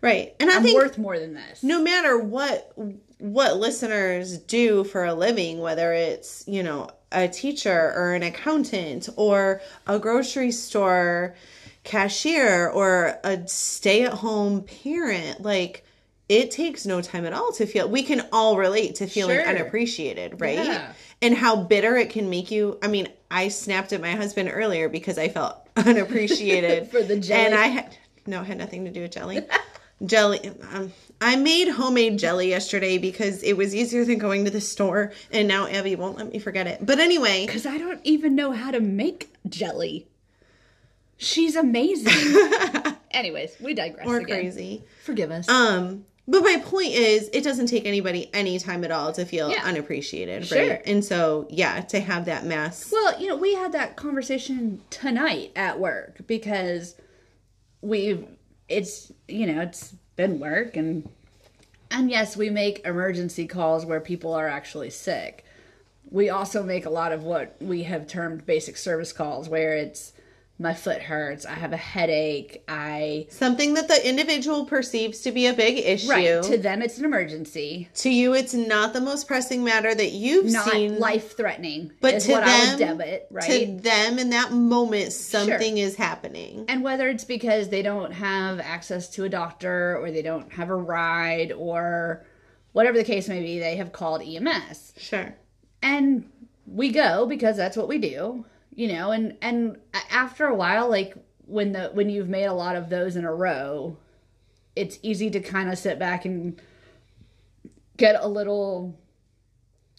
[0.00, 0.34] Right.
[0.40, 1.62] And I I'm think worth more than this.
[1.62, 2.72] no matter what
[3.18, 9.08] what listeners do for a living whether it's you know a teacher or an accountant
[9.14, 11.36] or a grocery store
[11.84, 15.84] cashier or a stay-at-home parent like
[16.28, 19.48] it takes no time at all to feel we can all relate to feeling Sure.
[19.48, 20.92] unappreciated right Yeah.
[21.20, 24.88] and how bitter it can make you i mean i snapped at my husband earlier
[24.88, 27.46] because i felt unappreciated For the jelly.
[27.46, 29.40] and i had No, it had nothing to do with jelly.
[30.06, 30.50] jelly.
[30.72, 35.12] Um, I made homemade jelly yesterday because it was easier than going to the store,
[35.32, 36.84] and now Abby won't let me forget it.
[36.84, 40.06] But anyway, Because I don't even know how to make jelly.
[41.22, 42.36] She's amazing.
[43.10, 44.26] Anyways, we digress or again.
[44.40, 44.82] crazy.
[45.04, 45.48] Forgive us.
[45.48, 49.50] Um, but my point is, it doesn't take anybody any time at all to feel
[49.50, 49.62] Yeah.
[49.64, 50.68] unappreciated, Sure.
[50.68, 50.82] right?
[50.86, 52.90] And so, yeah, to have that mass.
[52.90, 56.96] Well, you know, we had that conversation tonight at work because
[57.80, 58.26] we've
[58.68, 61.08] it's you know, it's been work and
[61.90, 65.44] and yes, we make emergency calls where people are actually sick.
[66.10, 70.12] We also make a lot of what we have termed basic service calls where it's
[70.62, 75.46] my foot hurts, I have a headache, I Something that the individual perceives to be
[75.46, 76.08] a big issue.
[76.08, 80.12] right to them it's an emergency, To you, it's not the most pressing matter that
[80.12, 80.98] you've not seen.
[80.98, 81.92] life threatening.
[82.00, 83.44] but to what them, debit, right?
[83.50, 86.64] to them in that moment, something is happening.
[86.68, 90.70] And whether it's because they don't have access to a doctor or they don't have
[90.70, 92.24] a ride or
[92.72, 94.94] whatever the case may be, they have called EMS.
[94.96, 95.34] Sure.
[95.82, 96.30] And
[96.66, 98.44] we go because that's what we do,
[98.74, 99.78] you know, and and
[100.10, 101.14] after a while like
[101.46, 103.96] when the when you've made a lot of those in a row,
[104.74, 106.60] it's easy to kind of sit back and
[107.96, 108.98] get a little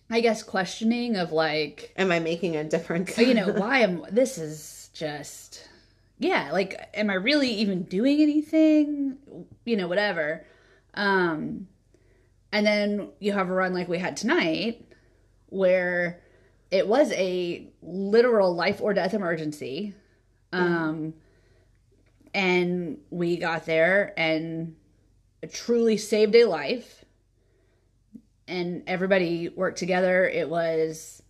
[0.09, 3.17] I guess questioning of like Am I making a difference?
[3.17, 5.67] you know why am this is just
[6.19, 9.17] yeah like am i really even doing anything
[9.65, 10.45] you know whatever
[10.93, 11.67] um
[12.51, 14.85] and then you have a run like we had tonight
[15.47, 16.21] where
[16.73, 19.93] it was a literal life or death emergency
[20.51, 21.13] um
[22.33, 24.75] and we got there and
[25.41, 27.05] it truly saved a life
[28.47, 31.23] and everybody worked together it was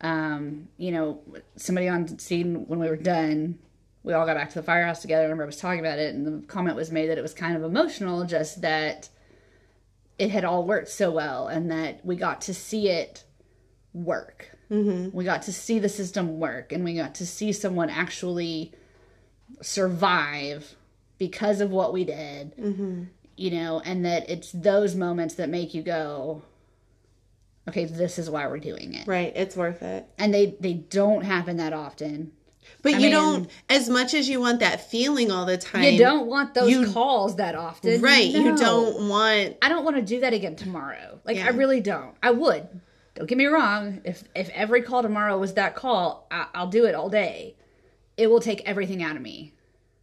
[0.00, 1.22] um, you know,
[1.56, 3.58] somebody on scene when we were done,
[4.04, 5.22] we all got back to the firehouse together.
[5.22, 7.34] I remember I was talking about it, and the comment was made that it was
[7.34, 9.08] kind of emotional, just that
[10.18, 13.24] it had all worked so well, and that we got to see it
[13.92, 14.56] work.
[14.70, 15.16] Mm-hmm.
[15.16, 18.72] We got to see the system work, and we got to see someone actually
[19.62, 20.74] survive
[21.18, 22.56] because of what we did.
[22.56, 23.04] Mm-hmm.
[23.36, 26.42] You know, and that it's those moments that make you go,
[27.68, 29.32] okay, this is why we're doing it right.
[29.36, 30.08] It's worth it.
[30.18, 32.32] and they they don't happen that often.
[32.82, 35.84] But I you mean- don't, as much as you want that feeling all the time.
[35.84, 38.32] You don't want those you- calls that often, Right.
[38.32, 38.40] No.
[38.40, 39.56] You don't want.
[39.62, 41.20] I don't want to do that again tomorrow.
[41.24, 42.14] Like I really don't.
[42.22, 42.68] I would.
[43.18, 44.00] Don't get me wrong.
[44.04, 47.56] If if every call tomorrow was that call, I, I'll do it all day.
[48.16, 49.54] It will take everything out of me.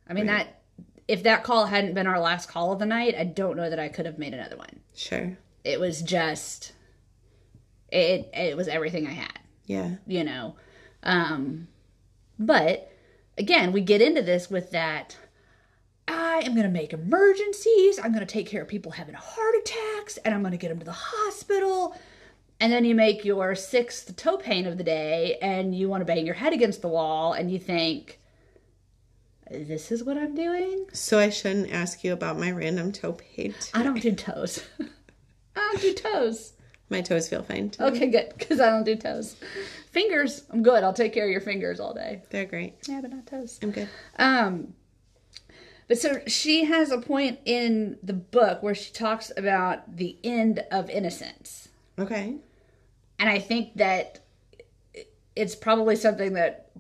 [0.06, 0.60] I mean that.
[1.08, 3.80] If that call hadn't been our last call of the night, I don't know that
[3.80, 4.82] I could have made another one.
[4.94, 5.38] Sure.
[5.64, 6.74] It was just.
[7.90, 9.40] It it was everything I had.
[9.66, 9.92] Yeah.
[10.06, 10.58] you know.
[11.02, 11.70] Um,
[12.38, 12.92] but
[13.38, 15.16] again, we get into this with that.
[16.06, 17.98] I am going to make emergencies.
[17.98, 20.68] I'm going to take care of people having heart attacks, and I'm going to get
[20.68, 21.96] them to the hospital.
[22.60, 26.06] And then you make your sixth toe pain of the day, and you want to
[26.06, 28.20] bang your head against the wall, and you think,
[29.52, 33.54] "This is what I'm doing." So I shouldn't ask you about my random toe pain.
[33.74, 34.64] I don't do toes.
[35.56, 36.54] I don't do toes.
[36.90, 37.72] My toes feel fine.
[37.72, 37.84] Too.
[37.84, 39.36] Okay, good, because I don't do toes.
[39.92, 40.84] Fingers, I'm good.
[40.84, 42.22] I'll take care of your fingers all day.
[42.30, 42.76] They're great.
[42.88, 43.60] Yeah, but not toes.
[43.64, 43.90] I'm good.
[44.20, 44.76] Um,
[45.88, 50.64] but so she has a point in the book where she talks about the end
[50.72, 51.70] of innocence.
[51.98, 52.38] Okay.
[53.20, 54.20] And I think that
[55.36, 56.72] it's probably something that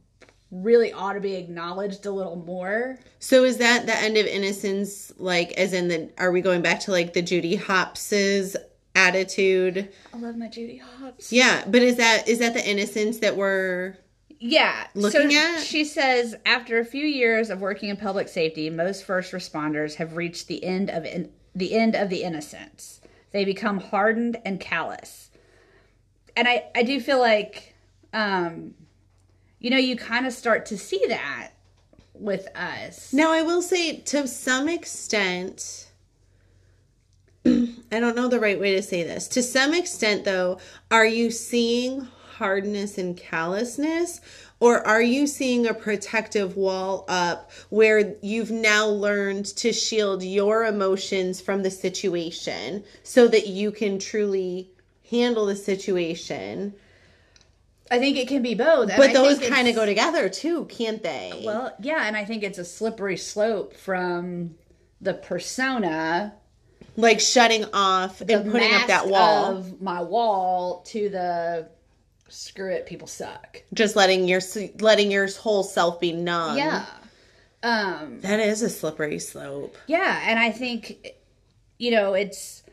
[0.52, 3.00] really ought to be acknowledged a little more.
[3.20, 5.12] So is that the end of innocence?
[5.18, 6.10] Like, as in the?
[6.18, 8.56] Are we going back to like the Judy Hopps's
[8.96, 9.90] attitude?
[10.14, 11.32] I love my Judy Hopps.
[11.32, 13.98] Yeah, but is that is that the innocence that we're?
[14.40, 14.88] Yeah.
[14.96, 15.62] Looking so at?
[15.62, 20.16] She says after a few years of working in public safety, most first responders have
[20.16, 23.02] reached the end of in, the end of the innocence.
[23.32, 25.32] They become hardened and callous.
[26.36, 27.76] And I I do feel like
[28.14, 28.74] um
[29.60, 31.52] you know, you kind of start to see that
[32.14, 33.12] with us.
[33.14, 35.92] Now I will say to some extent.
[37.46, 39.28] I don't know the right way to say this.
[39.30, 40.60] To some extent, though,
[40.90, 42.08] are you seeing
[42.38, 44.20] hardness and callousness?
[44.60, 50.66] Or are you seeing a protective wall up where you've now learned to shield your
[50.66, 54.72] emotions from the situation so that you can truly
[55.10, 56.74] handle the situation?
[57.92, 58.92] I think it can be both.
[58.98, 61.44] But those kind of go together too, can't they?
[61.46, 64.56] Well, yeah, and I think it's a slippery slope from
[65.02, 66.34] the persona
[66.98, 69.58] like shutting off and putting up that wall.
[69.58, 71.68] of my wall to the
[72.30, 74.40] screw it people suck just letting your
[74.80, 76.58] letting your whole self be numb.
[76.58, 76.86] yeah
[77.62, 79.78] Um, That is a slippery slope.
[79.88, 81.14] yeah, and I think,
[81.78, 82.64] you know, it's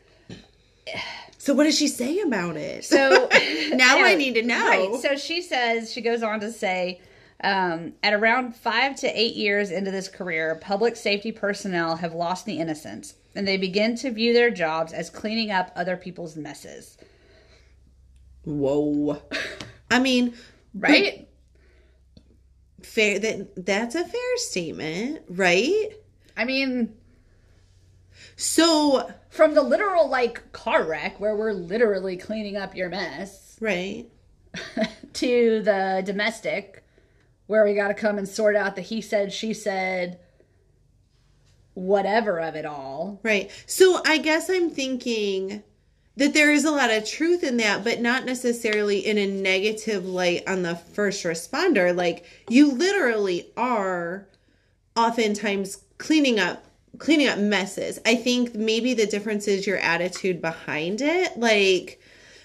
[1.37, 2.85] So what does she say about it?
[2.85, 3.09] so
[3.73, 4.17] now I, know.
[4.17, 4.67] need to know.
[4.91, 4.95] Right.
[5.01, 7.01] So she says, she goes on to say,
[7.43, 12.45] um, at around five to eight years into this career, public safety personnel have lost
[12.45, 16.97] the innocence and they begin to view their jobs as cleaning up other people's messes.
[18.45, 19.21] Whoa.
[19.91, 20.33] I mean,
[20.73, 21.27] Right?
[22.81, 25.89] fair that that's a fair statement, right?
[26.37, 26.93] I mean,
[28.35, 34.05] So, from the literal like car wreck where we're literally cleaning up your mess right.
[35.13, 36.83] to the domestic
[37.47, 40.19] where we got to come and sort out the he said, she said,
[41.73, 43.19] whatever of it all.
[43.23, 43.51] Right.
[43.65, 45.63] So I guess I'm thinking
[46.15, 50.05] that there is a lot of truth in that, but not necessarily in a negative
[50.05, 51.95] light on the first responder.
[51.95, 54.27] Like you literally are
[54.95, 56.65] oftentimes cleaning up
[56.97, 57.99] cleaning up messes.
[58.05, 61.37] I think maybe the difference is your attitude behind it.
[61.37, 61.99] Like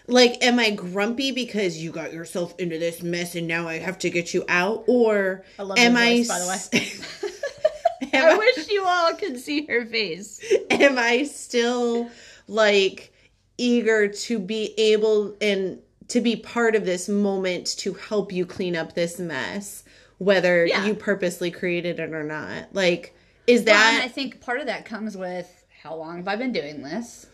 [0.06, 3.98] like am I grumpy because you got yourself into this mess and now I have
[4.00, 8.10] to get you out or I am your I voice, by the way.
[8.14, 10.40] I I- wish you all could see her face.
[10.70, 12.08] am I still
[12.46, 13.12] like
[13.58, 18.74] eager to be able and to be part of this moment to help you clean
[18.76, 19.84] up this mess,
[20.16, 20.86] whether Yeah.
[20.86, 22.72] you purposely created it or not?
[22.72, 23.14] Like,
[23.48, 26.52] is Well, and I think part of that comes with how long have I been
[26.52, 27.26] doing this?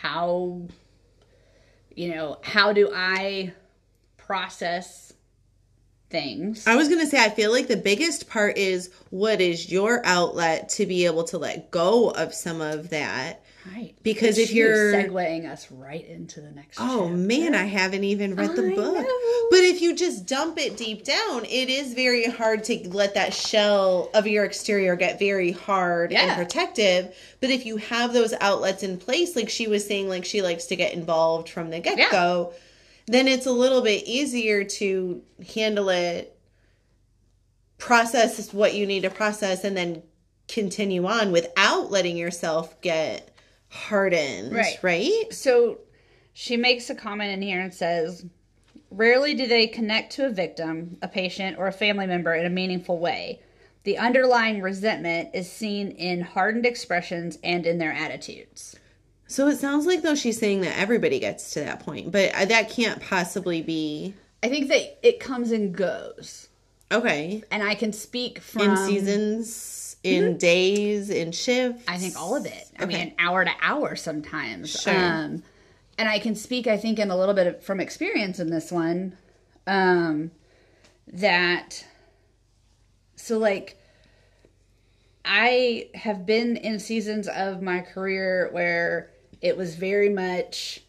[0.00, 0.62] How,
[1.94, 3.52] you know, how do I
[4.16, 5.13] process
[6.10, 6.66] things?
[6.66, 10.68] I was gonna say, I feel like the biggest part is what is your outlet
[10.70, 13.40] to be able to let go of some of that.
[13.74, 13.94] Right.
[14.02, 17.16] Because if you're- segueing us right into the next Oh chapter.
[17.16, 18.94] man, I haven't even read the I book.
[18.94, 19.46] know.
[19.50, 23.32] But if you just dump it deep down, it is very hard to let that
[23.32, 26.26] shell of your exterior get very hard Yeah.
[26.26, 27.16] and protective.
[27.40, 30.66] But if you have those outlets in place, like she was saying, like she likes
[30.66, 32.52] to get involved from the get go,
[33.06, 35.22] then it's a little bit easier to
[35.54, 36.38] handle it,
[37.78, 40.02] process what you need to process, and then
[40.48, 43.36] continue on without letting yourself get
[43.68, 44.52] hardened.
[44.52, 44.78] Right.
[44.82, 45.24] Right?
[45.30, 45.80] So
[46.32, 48.24] she makes a comment in here and says,
[48.90, 52.50] Rarely do they connect to a victim, a patient, or a family member in a
[52.50, 53.40] meaningful way.
[53.82, 58.76] The underlying resentment is seen in hardened expressions and in their attitudes.
[59.26, 62.44] So it sounds like though she's saying that everybody gets to that point, but uh,
[62.44, 66.48] that can't possibly be I think that it comes and goes.
[66.92, 67.42] okay.
[67.50, 71.82] And I can speak from In seasons, in days, in shifts.
[71.88, 72.68] I think all of it.
[72.78, 74.82] I mean, hour to hour sometimes.
[74.82, 74.94] Sure.
[74.94, 75.42] Um,
[75.96, 78.70] and I can speak, I think, in a little bit of, from experience in this
[78.70, 79.16] one,
[79.66, 80.30] um,
[81.06, 81.86] that
[83.16, 83.78] so like
[85.24, 89.10] I have been in seasons of my career where
[89.44, 90.80] it was very much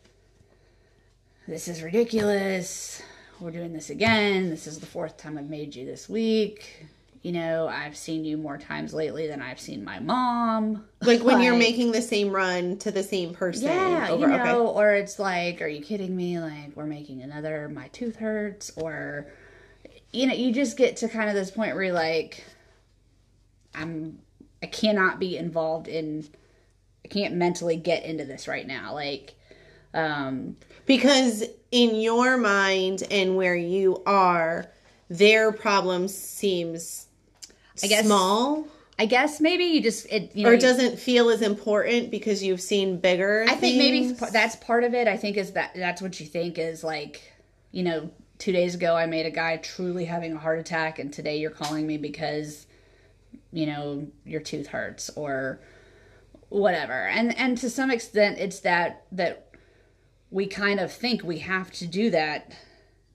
[1.46, 3.04] this is ridiculous.
[3.42, 4.50] We're doing this again.
[4.50, 6.88] This is the fourth time I've made you this week.
[7.22, 10.86] You know, I've seen you more times lately than I've seen my mom.
[11.02, 13.68] like when you're making the same run to the same person.
[13.68, 14.80] yeah, over, you know, okay.
[14.80, 16.40] or it's like, are you kidding me?
[16.40, 19.28] Like, we're making another, my tooth hurts, or,
[20.14, 22.46] you know, you just get to kind of this point where you're like,
[23.74, 24.20] I'm,
[24.64, 26.26] I cannot be involved in,
[27.06, 28.94] I can't mentally get into this right now.
[28.96, 29.36] Like,
[29.94, 34.66] um, Because in your mind and where you are,
[35.08, 37.06] their problem seems
[37.84, 41.30] I guess- small I guess maybe you just, it, you know, or you- doesn't feel
[41.30, 43.46] as important because you've seen bigger.
[43.48, 44.32] I think maybe things.
[44.32, 45.08] that's part of it.
[45.10, 47.22] I think is that that's what you think is like,
[47.72, 51.12] you know, two days ago I made a guy truly having a heart attack, and
[51.12, 52.68] today you're calling me because,
[53.52, 55.60] you know, your tooth hurts or
[56.56, 56.94] whatever.
[56.94, 59.48] And and to some extent, it's that that
[60.32, 62.54] we kind of think we have to do that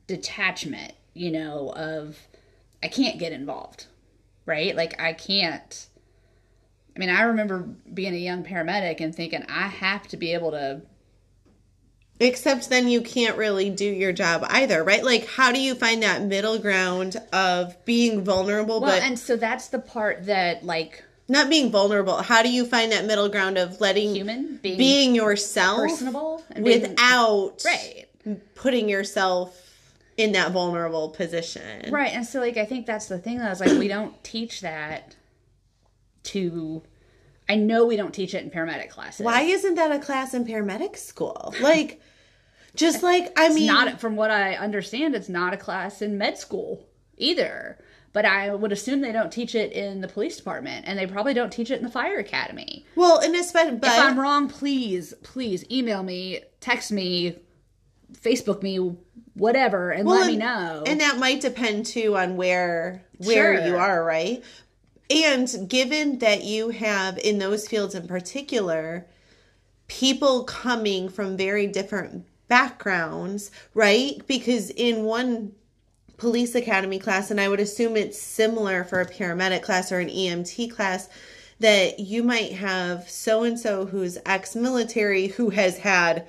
[0.06, 2.18] detachment, you know, of
[2.82, 3.86] I can't get involved,
[4.46, 4.76] right?
[4.76, 5.86] Like I can't.
[6.94, 7.60] I mean, I remember
[7.92, 10.82] being a young paramedic and thinking I have to be able to.
[12.18, 15.02] Except then you can't really do your job either, right?
[15.02, 19.36] Like, how do you find that middle ground of being vulnerable, Well, but and so
[19.36, 22.16] that's the part that, like, not being vulnerable?
[22.22, 26.64] How do you find that middle ground of letting human being, being yourself personable and
[26.64, 28.06] being- without right,
[28.54, 29.56] putting yourself
[30.16, 31.90] in that vulnerable position?
[31.92, 34.22] right, and so like I think that's the thing that I was like, we don't
[34.24, 35.14] teach that
[36.24, 36.82] to.
[37.48, 39.24] I know we don't teach it in paramedic classes.
[39.24, 41.52] Why isn't that a class in paramedic school?
[41.60, 42.00] Like,
[42.76, 45.14] just like I It's mean, not from what I understand.
[45.14, 47.78] It's not a class in med school either.
[48.12, 51.32] But I would assume they don't teach it in the police department, and they probably
[51.32, 52.84] don't teach it in the fire academy.
[52.96, 57.36] Well, and especially, but if I'm wrong, please, please email me, text me,
[58.12, 58.96] Facebook me,
[59.34, 60.82] whatever, and let me know.
[60.86, 63.66] And that might depend too on where where Sure.
[63.66, 64.42] you are, right?
[65.08, 69.06] And given that you have in those fields in particular
[69.88, 74.20] people coming from very different backgrounds, right?
[74.26, 75.52] Because in one
[76.20, 80.08] police academy class and I would assume it's similar for a paramedic class or an
[80.08, 81.08] EMT class
[81.60, 86.28] that you might have so and so who's ex-military who has had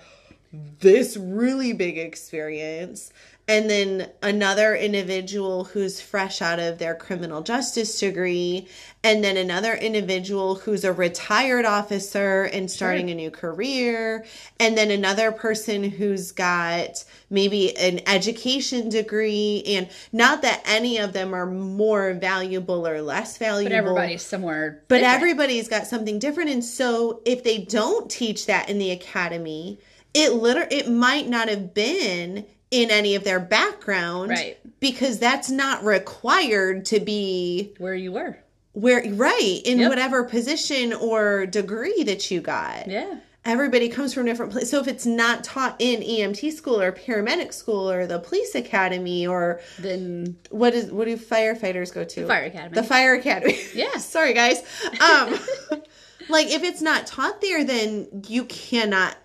[0.80, 3.12] this really big experience
[3.48, 8.68] and then another individual who's fresh out of their criminal justice degree
[9.04, 14.24] and then another individual who's a retired officer and starting a new career
[14.60, 21.14] and then another person who's got maybe an education degree and not that any of
[21.14, 24.84] them are more valuable or less valuable but everybody's somewhere.
[24.88, 25.16] but different.
[25.16, 29.80] everybody's got something different and so if they don't teach that in the academy
[30.14, 34.58] it liter- it might not have been in any of their background Right.
[34.80, 38.38] because that's not required to be where you were.
[38.74, 39.90] where right in Yep.
[39.90, 43.16] whatever position or degree that you got Yeah.
[43.44, 47.54] everybody comes from different places so if it's not taught in emt school or paramedic
[47.54, 52.46] school or the police academy or Then what is what do firefighters go to fire
[52.46, 52.76] academy.
[52.76, 53.98] the fire academy Yeah.
[53.98, 54.64] sorry guys
[55.02, 55.38] um
[56.30, 59.18] like if it's not taught there then you cannot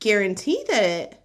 [0.00, 1.20] guarantee that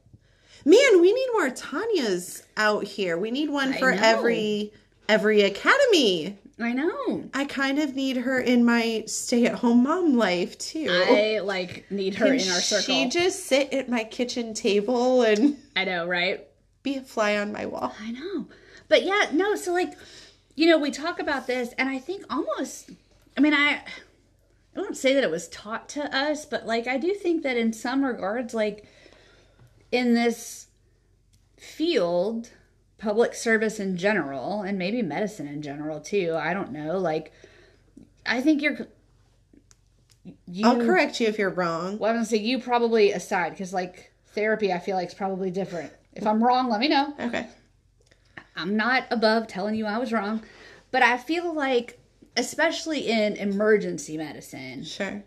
[0.68, 4.72] man we need more tanias out here we need one for every
[5.08, 7.30] every academy I know.
[7.34, 12.26] i kind of need her in my stay-at-home mom life too I like need her
[12.26, 12.84] Can in our circle.
[12.84, 16.46] she just sit at my kitchen table and I know, right?
[16.84, 18.48] be a fly on my wall I know.
[18.90, 19.94] But yeah, no, so like,
[20.56, 22.90] you know, we talk about this and I think almost
[23.38, 23.84] I mean, I
[24.76, 27.56] I won't say that it was taught to us, but like I do think that
[27.56, 28.86] in some regards like
[29.92, 30.68] in this
[31.58, 32.52] field,
[32.98, 37.32] public service in general and maybe medicine in general too, I don't know, like
[38.26, 38.88] I think you're
[40.46, 41.98] you i'll correct you if you're wrong.
[41.98, 45.52] Well, I'm gonna say you probably aside because like therapy, I feel like is probably
[45.52, 45.92] different.
[46.14, 47.14] If I'm wrong, let me know.
[47.20, 47.48] okay.
[48.56, 50.44] I'm not above telling you I was wrong,
[50.90, 52.00] but I feel like,
[52.36, 55.24] especially in emergency medicine, sure.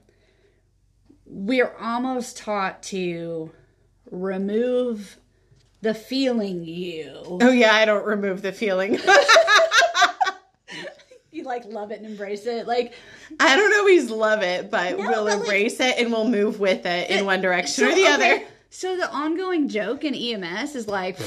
[1.26, 3.52] we're almost taught to
[4.10, 5.16] remove
[5.82, 7.38] the feeling you.
[7.40, 8.98] oh yeah i don't remove the feeling
[11.32, 12.66] You like love it and embrace it.
[12.66, 12.92] Like,
[13.38, 16.58] I don't always love it, but No, we'll but, like- embrace it and we'll move
[16.58, 18.44] with it in one direction so, or the okay, other.
[18.70, 21.18] So the ongoing joke in EMS is like,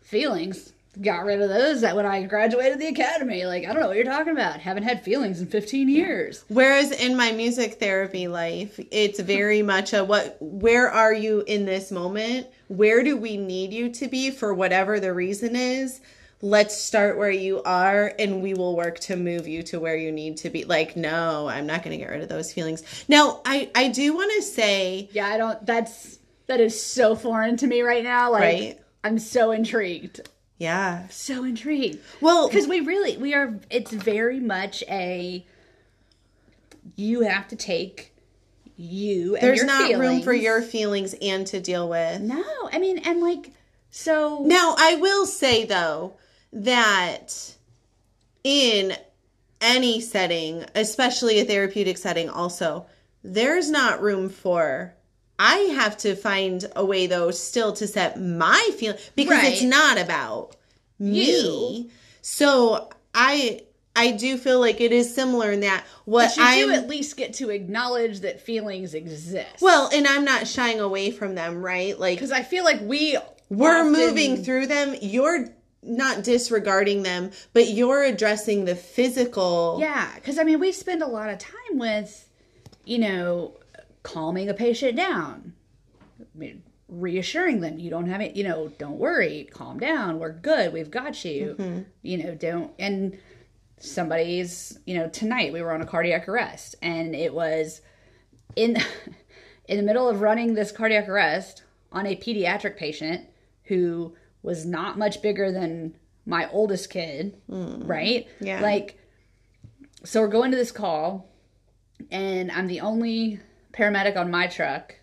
[0.00, 0.72] feelings.
[1.00, 3.46] Got rid of those that when I graduated the academy.
[3.46, 4.60] Like, I don't know what you're talking about.
[4.60, 6.44] Haven't had feelings in 15 years.
[6.48, 11.64] Whereas in my music therapy life, it's very much a what where are you in
[11.64, 12.48] this moment?
[12.68, 16.00] Where do we need you to be for whatever the reason is?
[16.42, 20.10] Let's start where you are and we will work to move you to where you
[20.10, 20.64] need to be.
[20.64, 22.82] Like, no, I'm not going to get rid of those feelings.
[23.08, 25.64] Now, I I do want to say Yeah, I don't.
[25.64, 28.32] That's that is so foreign to me right now.
[28.32, 28.80] Like, Right.
[29.04, 30.20] I'm so intrigued.
[30.60, 31.08] Yeah.
[31.08, 33.58] So intrigued Well, because we really we are.
[33.70, 35.44] It's very much a.
[36.96, 38.12] You have to take
[38.76, 39.36] you.
[39.36, 42.20] And there's not room for your feelings and to deal with.
[42.20, 43.52] No, I mean, and like
[43.90, 44.42] so.
[44.44, 46.12] Now, I will say though
[46.52, 47.56] that
[48.44, 48.92] in
[49.62, 52.84] any setting, especially a therapeutic setting, also,
[53.24, 54.94] there's not room for.
[55.42, 59.98] I have to find a way though still to set my feel because it's not
[59.98, 60.54] about
[60.98, 61.88] me.
[62.22, 63.62] So I
[63.96, 67.16] I do feel like it is similar in that what you I do at least
[67.16, 69.60] get to acknowledge that feelings exist.
[69.62, 71.98] well, and I'm not shying away from them, right?
[71.98, 73.16] Like because I feel like we
[73.48, 75.48] we're often- moving through them you're
[75.82, 81.06] not disregarding them but you're addressing the physical Yeah, because I mean, we spend a
[81.06, 82.28] lot of time with,
[82.84, 83.54] you know,
[84.02, 85.54] calming a patient down,
[86.88, 90.90] reassuring them you don't have it, you know, don't worry, calm down, we're good, we've
[90.90, 91.80] got you, mm-hmm.
[92.02, 92.72] you know, don't.
[92.78, 93.18] And
[93.78, 97.80] somebody's, you know, tonight we were on a cardiac arrest, and it was
[98.56, 98.76] in
[99.68, 103.26] in the middle of running this cardiac arrest on a pediatric patient
[103.64, 105.96] who was not much bigger than
[106.26, 107.88] my oldest kid, mm.
[107.88, 108.28] right?
[108.40, 108.60] Yeah.
[108.60, 108.98] Like
[110.04, 111.28] so we're going to this call
[112.10, 113.40] and I'm the only
[113.72, 114.94] paramedic on my truck.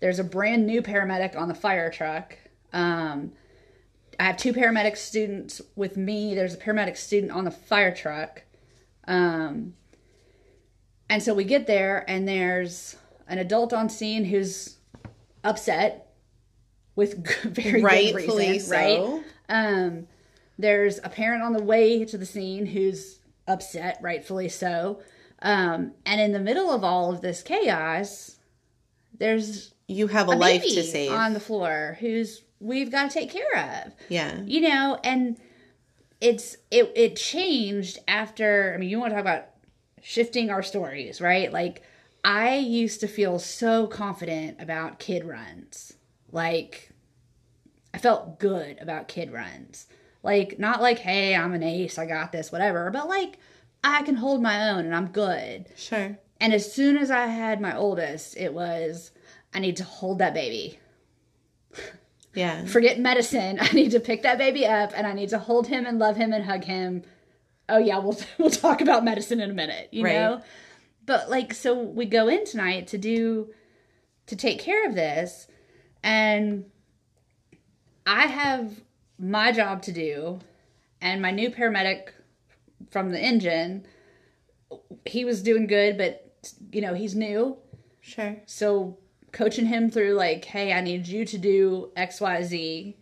[0.00, 2.36] There's a brand new paramedic on the fire truck.
[2.72, 3.32] Um
[4.18, 6.34] I have two paramedic students with me.
[6.34, 8.42] There's a paramedic student on the fire truck.
[9.06, 9.74] Um,
[11.08, 12.96] and so we get there, and there's
[13.28, 14.76] an adult on scene who's
[15.44, 16.14] upset
[16.94, 18.74] with very Rightfully good reason, so.
[18.74, 19.24] right?
[19.48, 20.06] Um,
[20.58, 25.00] there's a parent on the way to the scene who's upset, rightfully so.
[25.42, 28.36] Um, and in the middle of all of this chaos,
[29.18, 31.12] there's You have a, a life baby to save.
[31.12, 34.40] on the floor who's we've got to take care of yeah.
[34.46, 35.36] you know and
[36.20, 39.46] it's it it changed after i mean you want to talk about
[40.02, 41.82] shifting our stories right like
[42.24, 45.94] i used to feel so confident about kid runs
[46.32, 46.90] like
[47.92, 49.86] i felt good about kid runs
[50.22, 53.38] like not like hey i'm an ace i got this whatever but like
[53.94, 56.18] i can hold my own and i'm good Sure.
[56.40, 59.10] and as soon as i had my oldest it was
[59.54, 60.78] i need to hold that baby
[62.34, 62.64] Yeah.
[62.76, 63.58] forget medicine.
[63.60, 66.16] I need to pick that baby up and I need to hold him and love
[66.16, 67.02] him and hug him.
[67.68, 70.14] Oh yeah, we'll we'll talk about medicine in a minute, you Right.
[70.14, 70.42] know?
[71.06, 73.52] But like so we go in tonight to do
[74.26, 75.46] to take care of this
[76.02, 76.66] and
[78.06, 78.82] I have
[79.18, 80.40] my job to do
[81.00, 82.08] and my new paramedic
[82.96, 83.86] from the engine
[85.04, 86.32] he was doing good but
[86.72, 87.58] you know, he's new.
[88.00, 88.40] Sure.
[88.46, 88.96] so
[89.32, 92.94] coaching him through like hey i need you to do xyz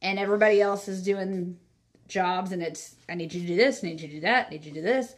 [0.00, 1.58] and everybody else is doing
[2.08, 4.46] jobs and it's i need you to do this I need you to do that
[4.46, 5.16] I need you to do this.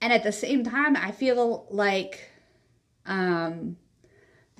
[0.00, 2.30] And at the same time i feel like
[3.04, 3.76] um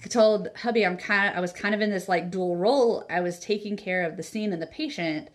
[0.05, 3.07] i told hubby i'm kind of i was kind of in this like dual role.
[3.09, 5.29] I was taking care of the scene and the patient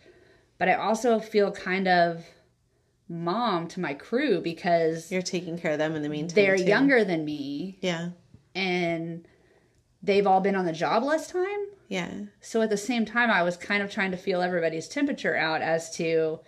[0.59, 2.25] but i also feel kind of
[3.07, 6.35] mom to my crew because You're taking care of them in the meantime.
[6.35, 6.63] they're too.
[6.65, 8.09] younger than me Yeah.
[8.55, 9.27] and
[10.01, 11.67] they've all been on the job less time.
[11.87, 12.09] Yeah.
[12.41, 15.61] So at the same time, I was kind of trying to feel everybody's temperature out
[15.61, 16.39] as to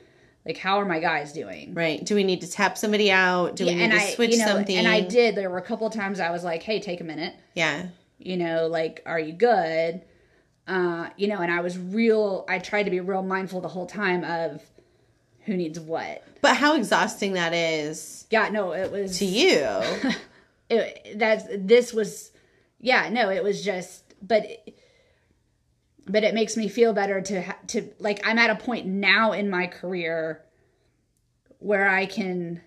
[0.45, 1.73] like how are my guys doing.
[1.73, 2.03] Right.
[2.03, 3.55] Do we need to tap somebody out?
[3.55, 4.75] Do we need and to I, switch you know, something?
[4.77, 5.35] and I did.
[5.35, 7.87] There were a couple of times I was like, "Hey, take a minute." Yeah.
[8.17, 10.01] You know, like, are you good?
[10.67, 12.45] Uh, you know, and I was real.
[12.49, 14.61] I tried to be real mindful the whole time of
[15.47, 16.23] who needs what.
[16.41, 19.81] But how exhausting that is Yeah, no, it was to you.
[20.69, 22.31] it, that's this was
[22.79, 24.45] yeah no it was just but
[26.05, 29.31] but it makes me feel better to ha- to like i'm at a point now
[29.31, 30.43] in my career
[31.59, 32.61] where i can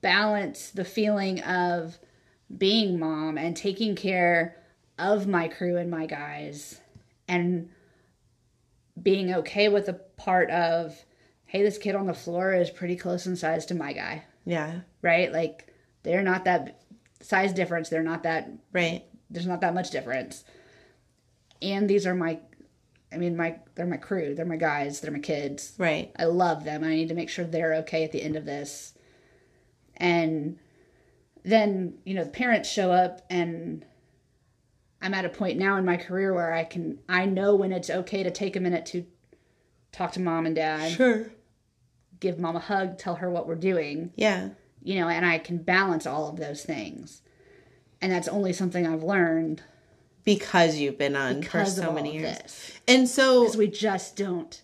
[0.00, 1.98] balance the feeling of
[2.56, 4.56] being mom and taking care
[4.98, 6.80] of my crew and my guys
[7.26, 7.68] and
[9.02, 11.04] being okay with the part of
[11.54, 14.80] hey this kid on the floor is pretty close in size to my guy yeah.
[15.02, 15.32] right?
[15.32, 16.80] Like they're not that
[17.20, 17.88] size difference.
[17.88, 19.04] They're not that Right.
[19.30, 20.44] there's not that much difference.
[21.62, 22.40] And these are my
[23.12, 25.72] I mean my they're my crew, they're my guys, they're my kids.
[25.78, 26.12] Right.
[26.18, 26.84] I love them.
[26.84, 28.92] I need to make sure they're okay at the end of this.
[29.96, 30.58] And
[31.44, 33.84] then, you know, the parents show up and
[35.00, 37.88] I'm at a point now in my career where I can I know when it's
[37.90, 39.06] okay to take a minute to
[39.92, 41.30] talk to mom and dad, Sure.
[42.24, 44.48] Give mom a hug, tell her what we're doing Yeah.
[44.82, 47.20] you know, and I can balance all of those things.
[48.00, 49.62] And that's only something I've learned
[50.24, 52.36] Because you've been on for so many years.
[52.38, 52.72] this.
[52.88, 54.60] And so Because we just don't,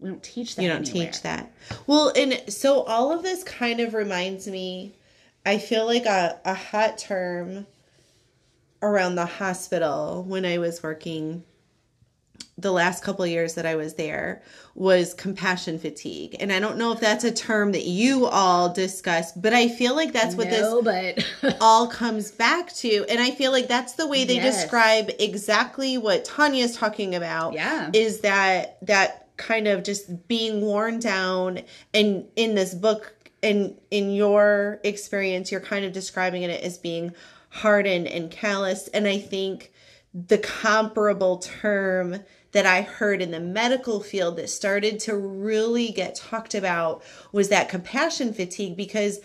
[0.00, 0.62] we don't teach that.
[0.62, 1.12] you don't anywhere.
[1.12, 1.52] teach that.
[1.86, 4.94] Well, and so all of this kind of reminds me
[5.46, 7.66] I feel like a, a hot term
[8.82, 11.42] around the hospital when I was working
[12.56, 14.42] the last couple of years that I was there
[14.74, 16.36] was compassion fatigue.
[16.40, 19.94] And I don't know if that's a term that you all discuss, but I feel
[19.94, 21.24] like that's what this No, but
[21.60, 24.62] all comes back to and i feel like that's the way they Yes.
[24.62, 27.90] describe exactly what tania's talking about Yeah.
[27.92, 31.60] is that that kind of just being worn down
[31.94, 37.12] and in this book and in your experience you're kind of describing it as being
[37.50, 39.72] hardened and calloused and i think
[40.26, 42.20] the comparable term
[42.52, 47.50] that I heard in the medical field that started to really get talked about was
[47.50, 49.20] that compassion fatigue because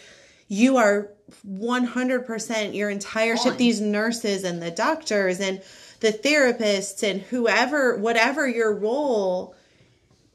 [0.47, 1.09] you are
[1.47, 5.61] 100% your entire shift these nurses and the doctors and
[6.01, 9.55] the therapists and whoever whatever your role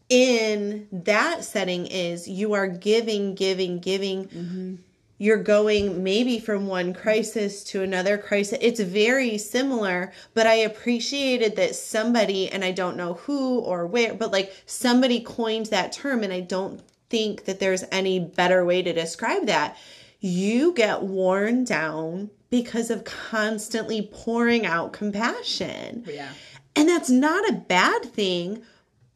[0.08, 4.74] in that setting is you are giving giving giving mm-hmm.
[5.18, 8.58] You're going maybe from one crisis to another crisis.
[8.60, 14.14] It's very similar but i appreciated that somebody and i don't know who or where
[14.14, 18.82] but like somebody coined that term and i don't think that there's any better way
[18.82, 19.76] to describe that.
[20.20, 26.04] You get worn down because of constantly pouring out compassion.
[26.06, 26.32] Yeah,
[26.74, 28.62] and that's not a bad thing,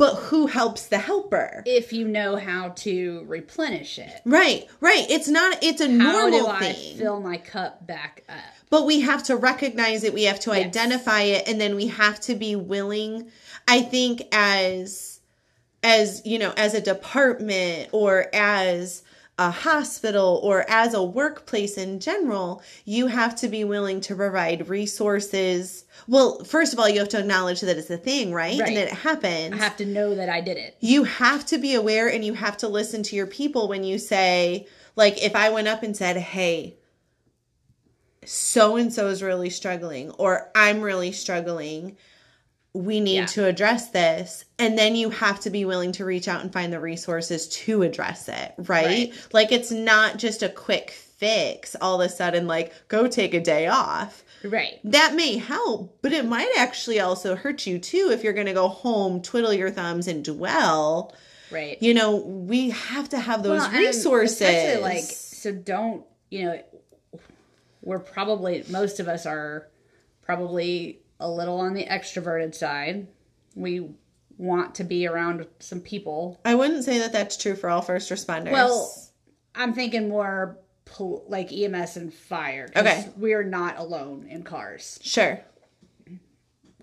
[0.03, 1.63] but who helps the helper?
[1.65, 4.21] if you know how to replenish it.
[4.25, 5.07] Right, right.
[5.09, 6.97] It's not, it's a How normal do I thing.
[6.99, 8.35] fill my cup back up?
[8.69, 12.19] but we have to recognize it we have to identify it and then we have
[12.19, 13.31] to be willing
[13.69, 15.21] i think as
[15.83, 19.03] as you know as a department or as
[19.49, 24.69] a hospital or as a workplace in general you have to be willing to provide
[24.69, 28.69] resources well first of all you have to acknowledge that it's a thing right, Right.
[28.69, 30.77] and that it happens I have to know that I did it.
[30.81, 33.99] you have to be aware and you have to listen to your people when you
[33.99, 34.67] say
[34.97, 36.77] like if i went up and said hey
[38.25, 41.97] so and so is really struggling or i'm really struggling
[42.75, 43.27] we need Yeah.
[43.27, 46.73] to address this and then you have to be willing to reach out and find
[46.73, 49.13] the resources to address it right, Right.
[49.33, 53.41] like it's not just a quick fix all of a sudden like go take a
[53.41, 54.81] day off Right.
[54.85, 58.53] that may help, but it might actually also hurt you too if you're going to
[58.53, 61.15] go home, twiddle your thumbs, and dwell.
[61.53, 61.77] Right.
[61.81, 64.81] You know, we have to have those Well, resources.
[64.81, 66.61] like so don't you know
[67.83, 69.69] we're probably most of us are
[70.23, 73.07] probably a little on the extroverted side.
[73.55, 73.91] We
[74.39, 76.41] want to be around some people.
[76.45, 78.53] I wouldn't say that that's true for all first responders.
[78.53, 78.93] Well,
[79.55, 82.69] I'm thinking more pol- like EMS and fire.
[82.75, 83.09] Okay.
[83.17, 84.99] We're not alone in cars.
[85.03, 85.41] sure.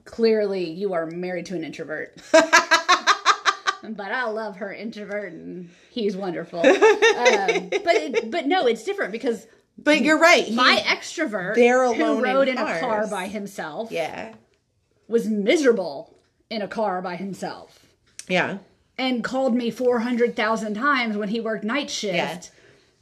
[0.05, 2.19] Clearly, you are married to an introvert.
[2.31, 6.59] but I love her introvert, and he's wonderful.
[6.65, 9.45] um, but it, but no, it's different because
[9.83, 10.43] But you're right.
[10.45, 14.33] he- my extrovert They're alone who rode in in, a car by himself yeah.
[15.07, 16.15] was miserable
[16.49, 17.79] in a car by himself
[18.27, 18.57] Yeah.
[18.97, 22.41] and called me 400,000 times when he worked night shift Yeah.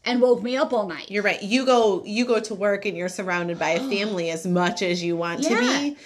[0.06, 1.10] and woke me up all night.
[1.10, 1.42] You're right.
[1.42, 5.04] You go you go to work and you're surrounded by a family as much as
[5.04, 5.98] you want to be.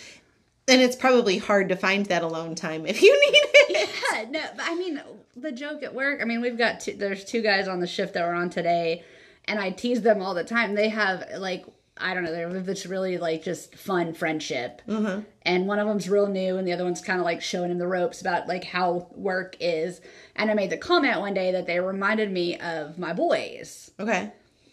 [0.67, 3.89] And it's probably hard to find that alone time if you need it.
[4.13, 5.01] Yeah, no, I mean
[5.35, 6.21] the joke at work.
[6.21, 9.03] I mean, we've got two, there's two guys on the shift that were on today,
[9.45, 10.75] and I tease them all the time.
[10.75, 11.65] They have like
[11.97, 15.21] I don't know, they have this really like just fun friendship, mm-hmm.
[15.43, 17.77] and one of them's real new, and the other one's kind of like showing him
[17.77, 20.01] the ropes about like how work is.
[20.35, 24.31] And I made the comment one day that they reminded me of my boys, Okay.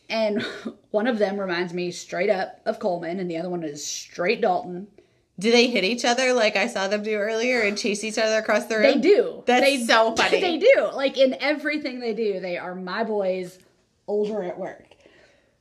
[0.08, 0.42] and
[0.90, 4.40] one of them reminds me straight up of Coleman, and the other one is straight
[4.40, 4.86] Dalton.
[5.38, 8.38] Do they hit each other like I saw them do earlier and chase each other
[8.38, 8.82] across the room?
[8.82, 9.44] They do.
[9.46, 10.40] That's they, so funny.
[10.40, 10.90] They do.
[10.94, 13.58] Like in everything they do, they are my boys
[14.08, 14.84] older at work.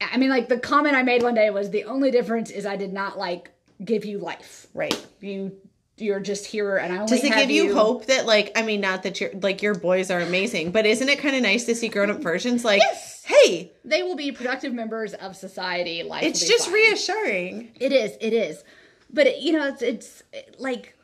[0.01, 2.75] I mean, like the comment I made one day was the only difference is I
[2.75, 3.51] did not like
[3.83, 4.67] give you life.
[4.73, 5.05] Right.
[5.21, 5.55] You
[5.99, 8.81] you're just here and I only Does it give you, hope that like I mean
[8.81, 11.73] not that you're like your boys are amazing, but isn't it kind of nice to
[11.75, 13.23] see grown up versions like Yes.
[13.25, 16.03] hey, They will be productive members of society.
[16.03, 17.71] like it's just reassuring.
[17.79, 18.15] It is.
[18.21, 18.63] It is.
[19.11, 20.23] But it, you know, it's it's
[20.59, 20.95] like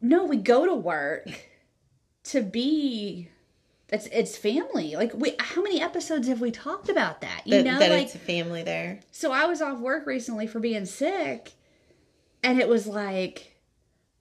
[0.00, 1.26] no, we go to work
[2.24, 3.28] to be.
[3.92, 4.94] It's it's family.
[4.96, 7.42] Like we, how many episodes have we talked about that?
[7.44, 9.00] You That, know, that like it's a family there.
[9.10, 9.32] so.
[9.32, 11.52] I was off work recently for being sick,
[12.44, 13.56] and it was like,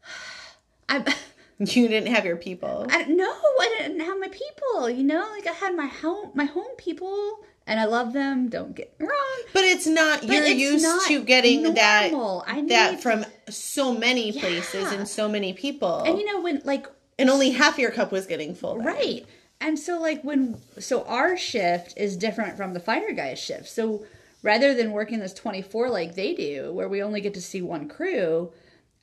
[0.89, 1.13] I.
[1.61, 2.87] You didn't have your people.
[2.89, 4.89] I no, I didn't have my people.
[4.89, 8.47] You know, like I had my home, my home people, and I love them.
[8.47, 9.43] Don't get me wrong.
[9.51, 12.45] But it's not you're it's used not to getting normal.
[12.45, 14.93] that I that from so many places Yeah.
[14.99, 16.01] and so many people.
[16.05, 16.87] And you know when like
[17.19, 18.77] and only half your cup was getting full.
[18.77, 18.85] then.
[18.85, 19.25] Right.
[19.61, 23.67] And so like when so our shift is different from the fire guys shift.
[23.67, 24.05] So
[24.41, 27.89] rather than working this 24 like they do where we only get to see one
[27.89, 28.51] crew,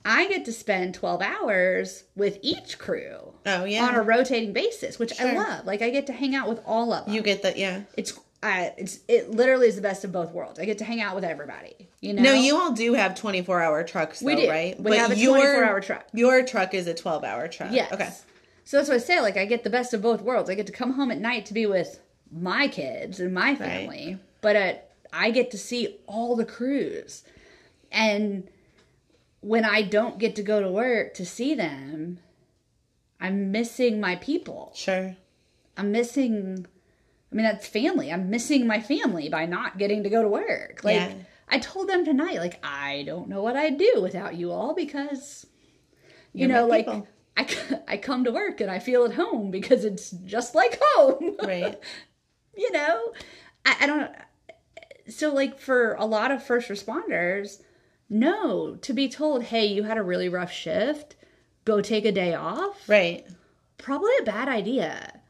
[0.04, 3.84] I get to spend 12 hours with each crew Oh yeah.
[3.86, 5.66] on a rotating basis, which I love.
[5.66, 7.14] Like I get to hang out with all of them.
[7.14, 7.82] you get that, yeah.
[7.96, 10.58] it's uh, it's it literally is the best of both worlds.
[10.60, 11.88] I get to hang out with everybody.
[12.00, 12.22] You know.
[12.22, 14.48] No, you all do have 24 hour trucks, though, We do.
[14.48, 14.78] right?
[14.80, 16.06] We have a 24-hour truck.
[16.12, 17.72] Your truck is a 12 hour truck.
[17.72, 17.92] Yes.
[17.92, 18.10] Okay.
[18.66, 19.20] So that's what I say.
[19.20, 20.50] Like, I get the best of both worlds.
[20.50, 22.00] I get to come home at night to be with
[22.32, 27.22] my kids and my family, but at, I get to see all the crews.
[27.92, 28.48] And
[29.40, 32.18] when I don't get to go to work to see them,
[33.20, 34.72] I'm missing my people.
[34.74, 35.16] Sure.
[35.76, 36.66] I'm missing.
[37.30, 38.12] I mean, that's family.
[38.12, 40.80] I'm missing my family by not getting to go to work.
[40.82, 41.12] Like, Yeah.
[41.48, 45.46] I told them tonight, like, I don't know what I'd do without you all because,
[46.32, 47.06] you You're know, like, people.
[47.36, 47.46] I,
[47.88, 51.36] I come to work and I feel at home because it's just like home.
[51.44, 51.78] Right.
[52.56, 53.12] you know,
[53.64, 54.10] I, I don't.
[55.08, 57.62] So, like, for a lot of first responders,
[58.08, 61.14] no, to be told, hey, you had a really rough shift,
[61.64, 63.24] go take a day off Right.
[63.78, 65.20] probably a bad idea.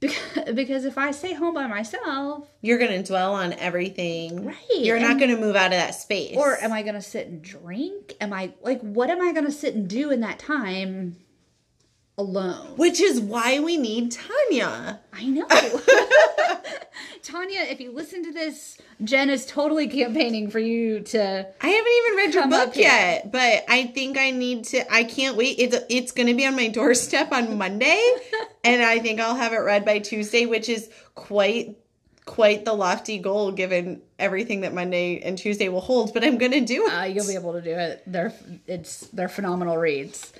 [0.00, 4.44] Because, because if I stay home by myself, You're going to dwell on everything.
[4.44, 6.36] Right, You're not going to move out of that space.
[6.36, 8.14] or am I going to sit and drink?
[8.20, 11.16] Am I like, what am I going to sit and do in that time
[12.18, 12.76] alone.
[12.76, 15.00] Which is why we need Tania.
[15.12, 15.46] I know.
[17.22, 21.46] Tania, if you listen to this, Jen is totally campaigning for you to.
[21.60, 22.84] I haven't even read your book here.
[22.84, 24.92] yet, but I think I need to.
[24.92, 25.58] I can't wait.
[25.58, 28.00] It's it's going to be on my doorstep on Monday,
[28.64, 31.76] and I think I'll have it read by Tuesday, which is quite
[32.24, 36.14] quite the lofty goal given everything that Monday and Tuesday will hold.
[36.14, 36.92] But I'm going to do it.
[36.92, 38.02] Uh, you'll be able to do it.
[38.06, 38.32] They're
[38.66, 40.32] it's they're phenomenal reads.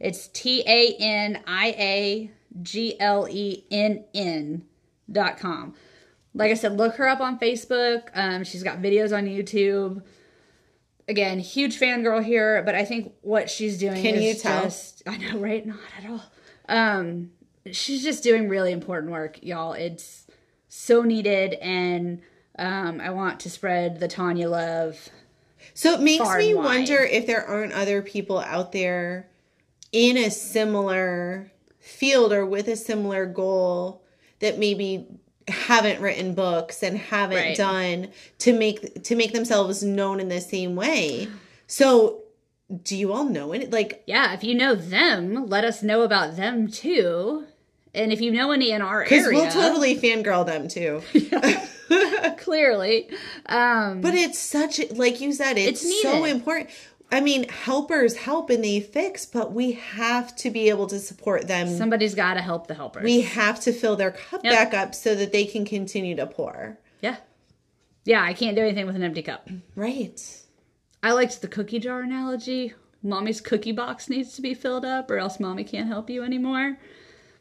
[0.00, 2.30] It's T A N I A
[2.62, 4.64] G L E N N
[5.12, 5.74] dot com.
[6.34, 8.08] Like I said, look her up on Facebook.
[8.14, 10.02] Um, she's got videos on YouTube.
[11.06, 14.62] Again, huge fangirl here, but I think what she's doing Can is you tell?
[14.64, 15.64] just I know, right?
[15.66, 16.22] Not at all.
[16.68, 17.30] Um,
[17.70, 19.74] she's just doing really important work, y'all.
[19.74, 20.26] It's
[20.68, 22.20] so needed, and
[22.58, 25.08] um, I want to spread the Tania love.
[25.72, 26.64] So it makes me wide.
[26.64, 29.28] wonder if there aren't other people out there
[29.92, 34.02] in a similar field or with a similar goal
[34.40, 35.06] that maybe
[35.48, 37.56] haven't written books and haven't Right.
[37.56, 41.28] done to make to make themselves known in the same way.
[41.66, 42.20] So
[42.82, 43.70] do you all know it?
[43.70, 47.44] Like Yeah, if you know them, let us know about them too.
[47.94, 51.02] And if you know any in our area, we'll totally fangirl them too.
[52.38, 53.08] clearly,
[53.46, 56.70] um, But it's such like you said, it's, It's so important.
[57.14, 61.46] I mean, helpers help and they fix, but we have to be able to support
[61.46, 61.68] them.
[61.68, 63.04] somebody's got to help the helpers.
[63.04, 64.52] we have to fill their cup Yep.
[64.52, 66.78] back up so that they can continue to pour.
[67.00, 67.16] yeah,
[68.04, 68.22] yeah.
[68.22, 69.48] I can't do anything with an empty cup.
[69.76, 70.20] Right.
[71.02, 72.74] I liked the cookie jar analogy.
[73.02, 76.78] Mommy's cookie box needs to be filled up, or else mommy can't help you anymore.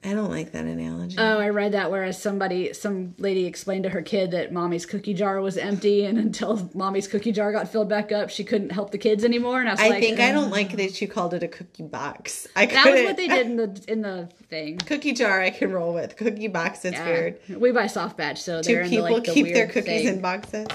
[0.05, 1.15] I don't like that analogy.
[1.17, 5.13] Oh, I read that whereas somebody, some lady explained to her kid that mommy's cookie
[5.13, 8.91] jar was empty, and until mommy's cookie jar got filled back up, she couldn't help
[8.91, 9.59] the kids anymore.
[9.61, 10.49] And I was like, I like, think I don't uh.
[10.49, 12.47] like that you called it a cookie box.
[12.55, 14.77] I That was what they did in the in the thing.
[14.79, 16.17] Cookie jar, I can roll with.
[16.17, 17.05] Cookie box, it's Yeah.
[17.05, 17.39] weird.
[17.49, 20.07] We buy soft batch, so Do people like, the keep their cookies thing.
[20.15, 20.67] in boxes?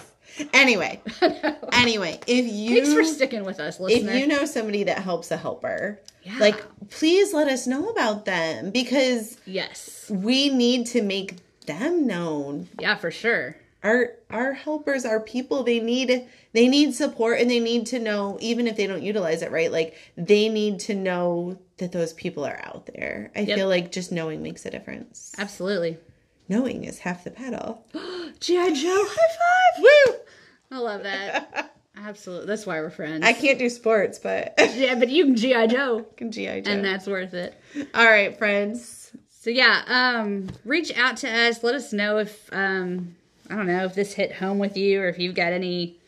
[0.52, 1.00] Anyway,
[1.72, 5.36] anyway, if you Thanks for sticking with us, if you know somebody that helps a
[5.36, 6.36] helper, Yeah.
[6.38, 12.68] like please let us know about them because yes, we need to make them known.
[12.80, 13.56] yeah, for sure.
[13.82, 18.36] Our our helpers are people they need they need support and they need to know
[18.40, 22.44] even if they don't utilize it right like they need to know that those people
[22.44, 23.30] are out there.
[23.36, 23.56] I Yep.
[23.56, 25.32] feel like just knowing makes a difference.
[25.38, 25.96] Absolutely.
[26.48, 27.84] Knowing is half the battle.
[28.40, 29.84] GI Joe, high five!
[29.84, 30.14] Woo!
[30.70, 31.74] I love that.
[31.96, 33.24] Absolutely, that's why we're friends.
[33.24, 36.70] I can't do sports, but yeah, but you can GI Joe, can GI Joe.
[36.70, 37.60] and that's worth it.
[37.92, 39.10] All right, friends.
[39.40, 41.62] So yeah, um, reach out to us.
[41.62, 43.16] Let us know if um,
[43.50, 45.98] I don't know if this hit home with you, or if you've got any,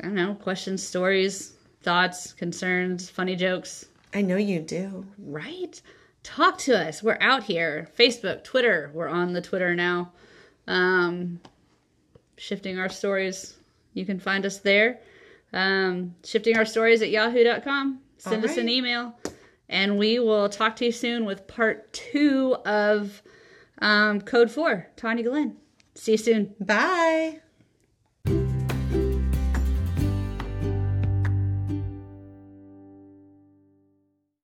[0.00, 3.86] I don't know, questions, stories, thoughts, concerns, funny jokes.
[4.12, 5.06] I know you do.
[5.18, 5.80] Right?
[6.22, 7.02] Talk to us.
[7.02, 7.88] We're out here.
[7.98, 8.90] Facebook, Twitter.
[8.92, 10.12] We're on the Twitter now.
[10.66, 11.40] Um,
[12.36, 13.56] shifting our stories.
[13.94, 15.00] You can find us there.
[15.52, 18.00] Um, shifting our stories at yahoo.com.
[18.18, 19.18] Send All us an email.
[19.68, 23.22] And we will talk to you soon with part two of
[23.80, 25.56] um, Code 4, Tania Glenn.
[25.94, 26.54] See you soon.
[26.60, 27.40] Bye.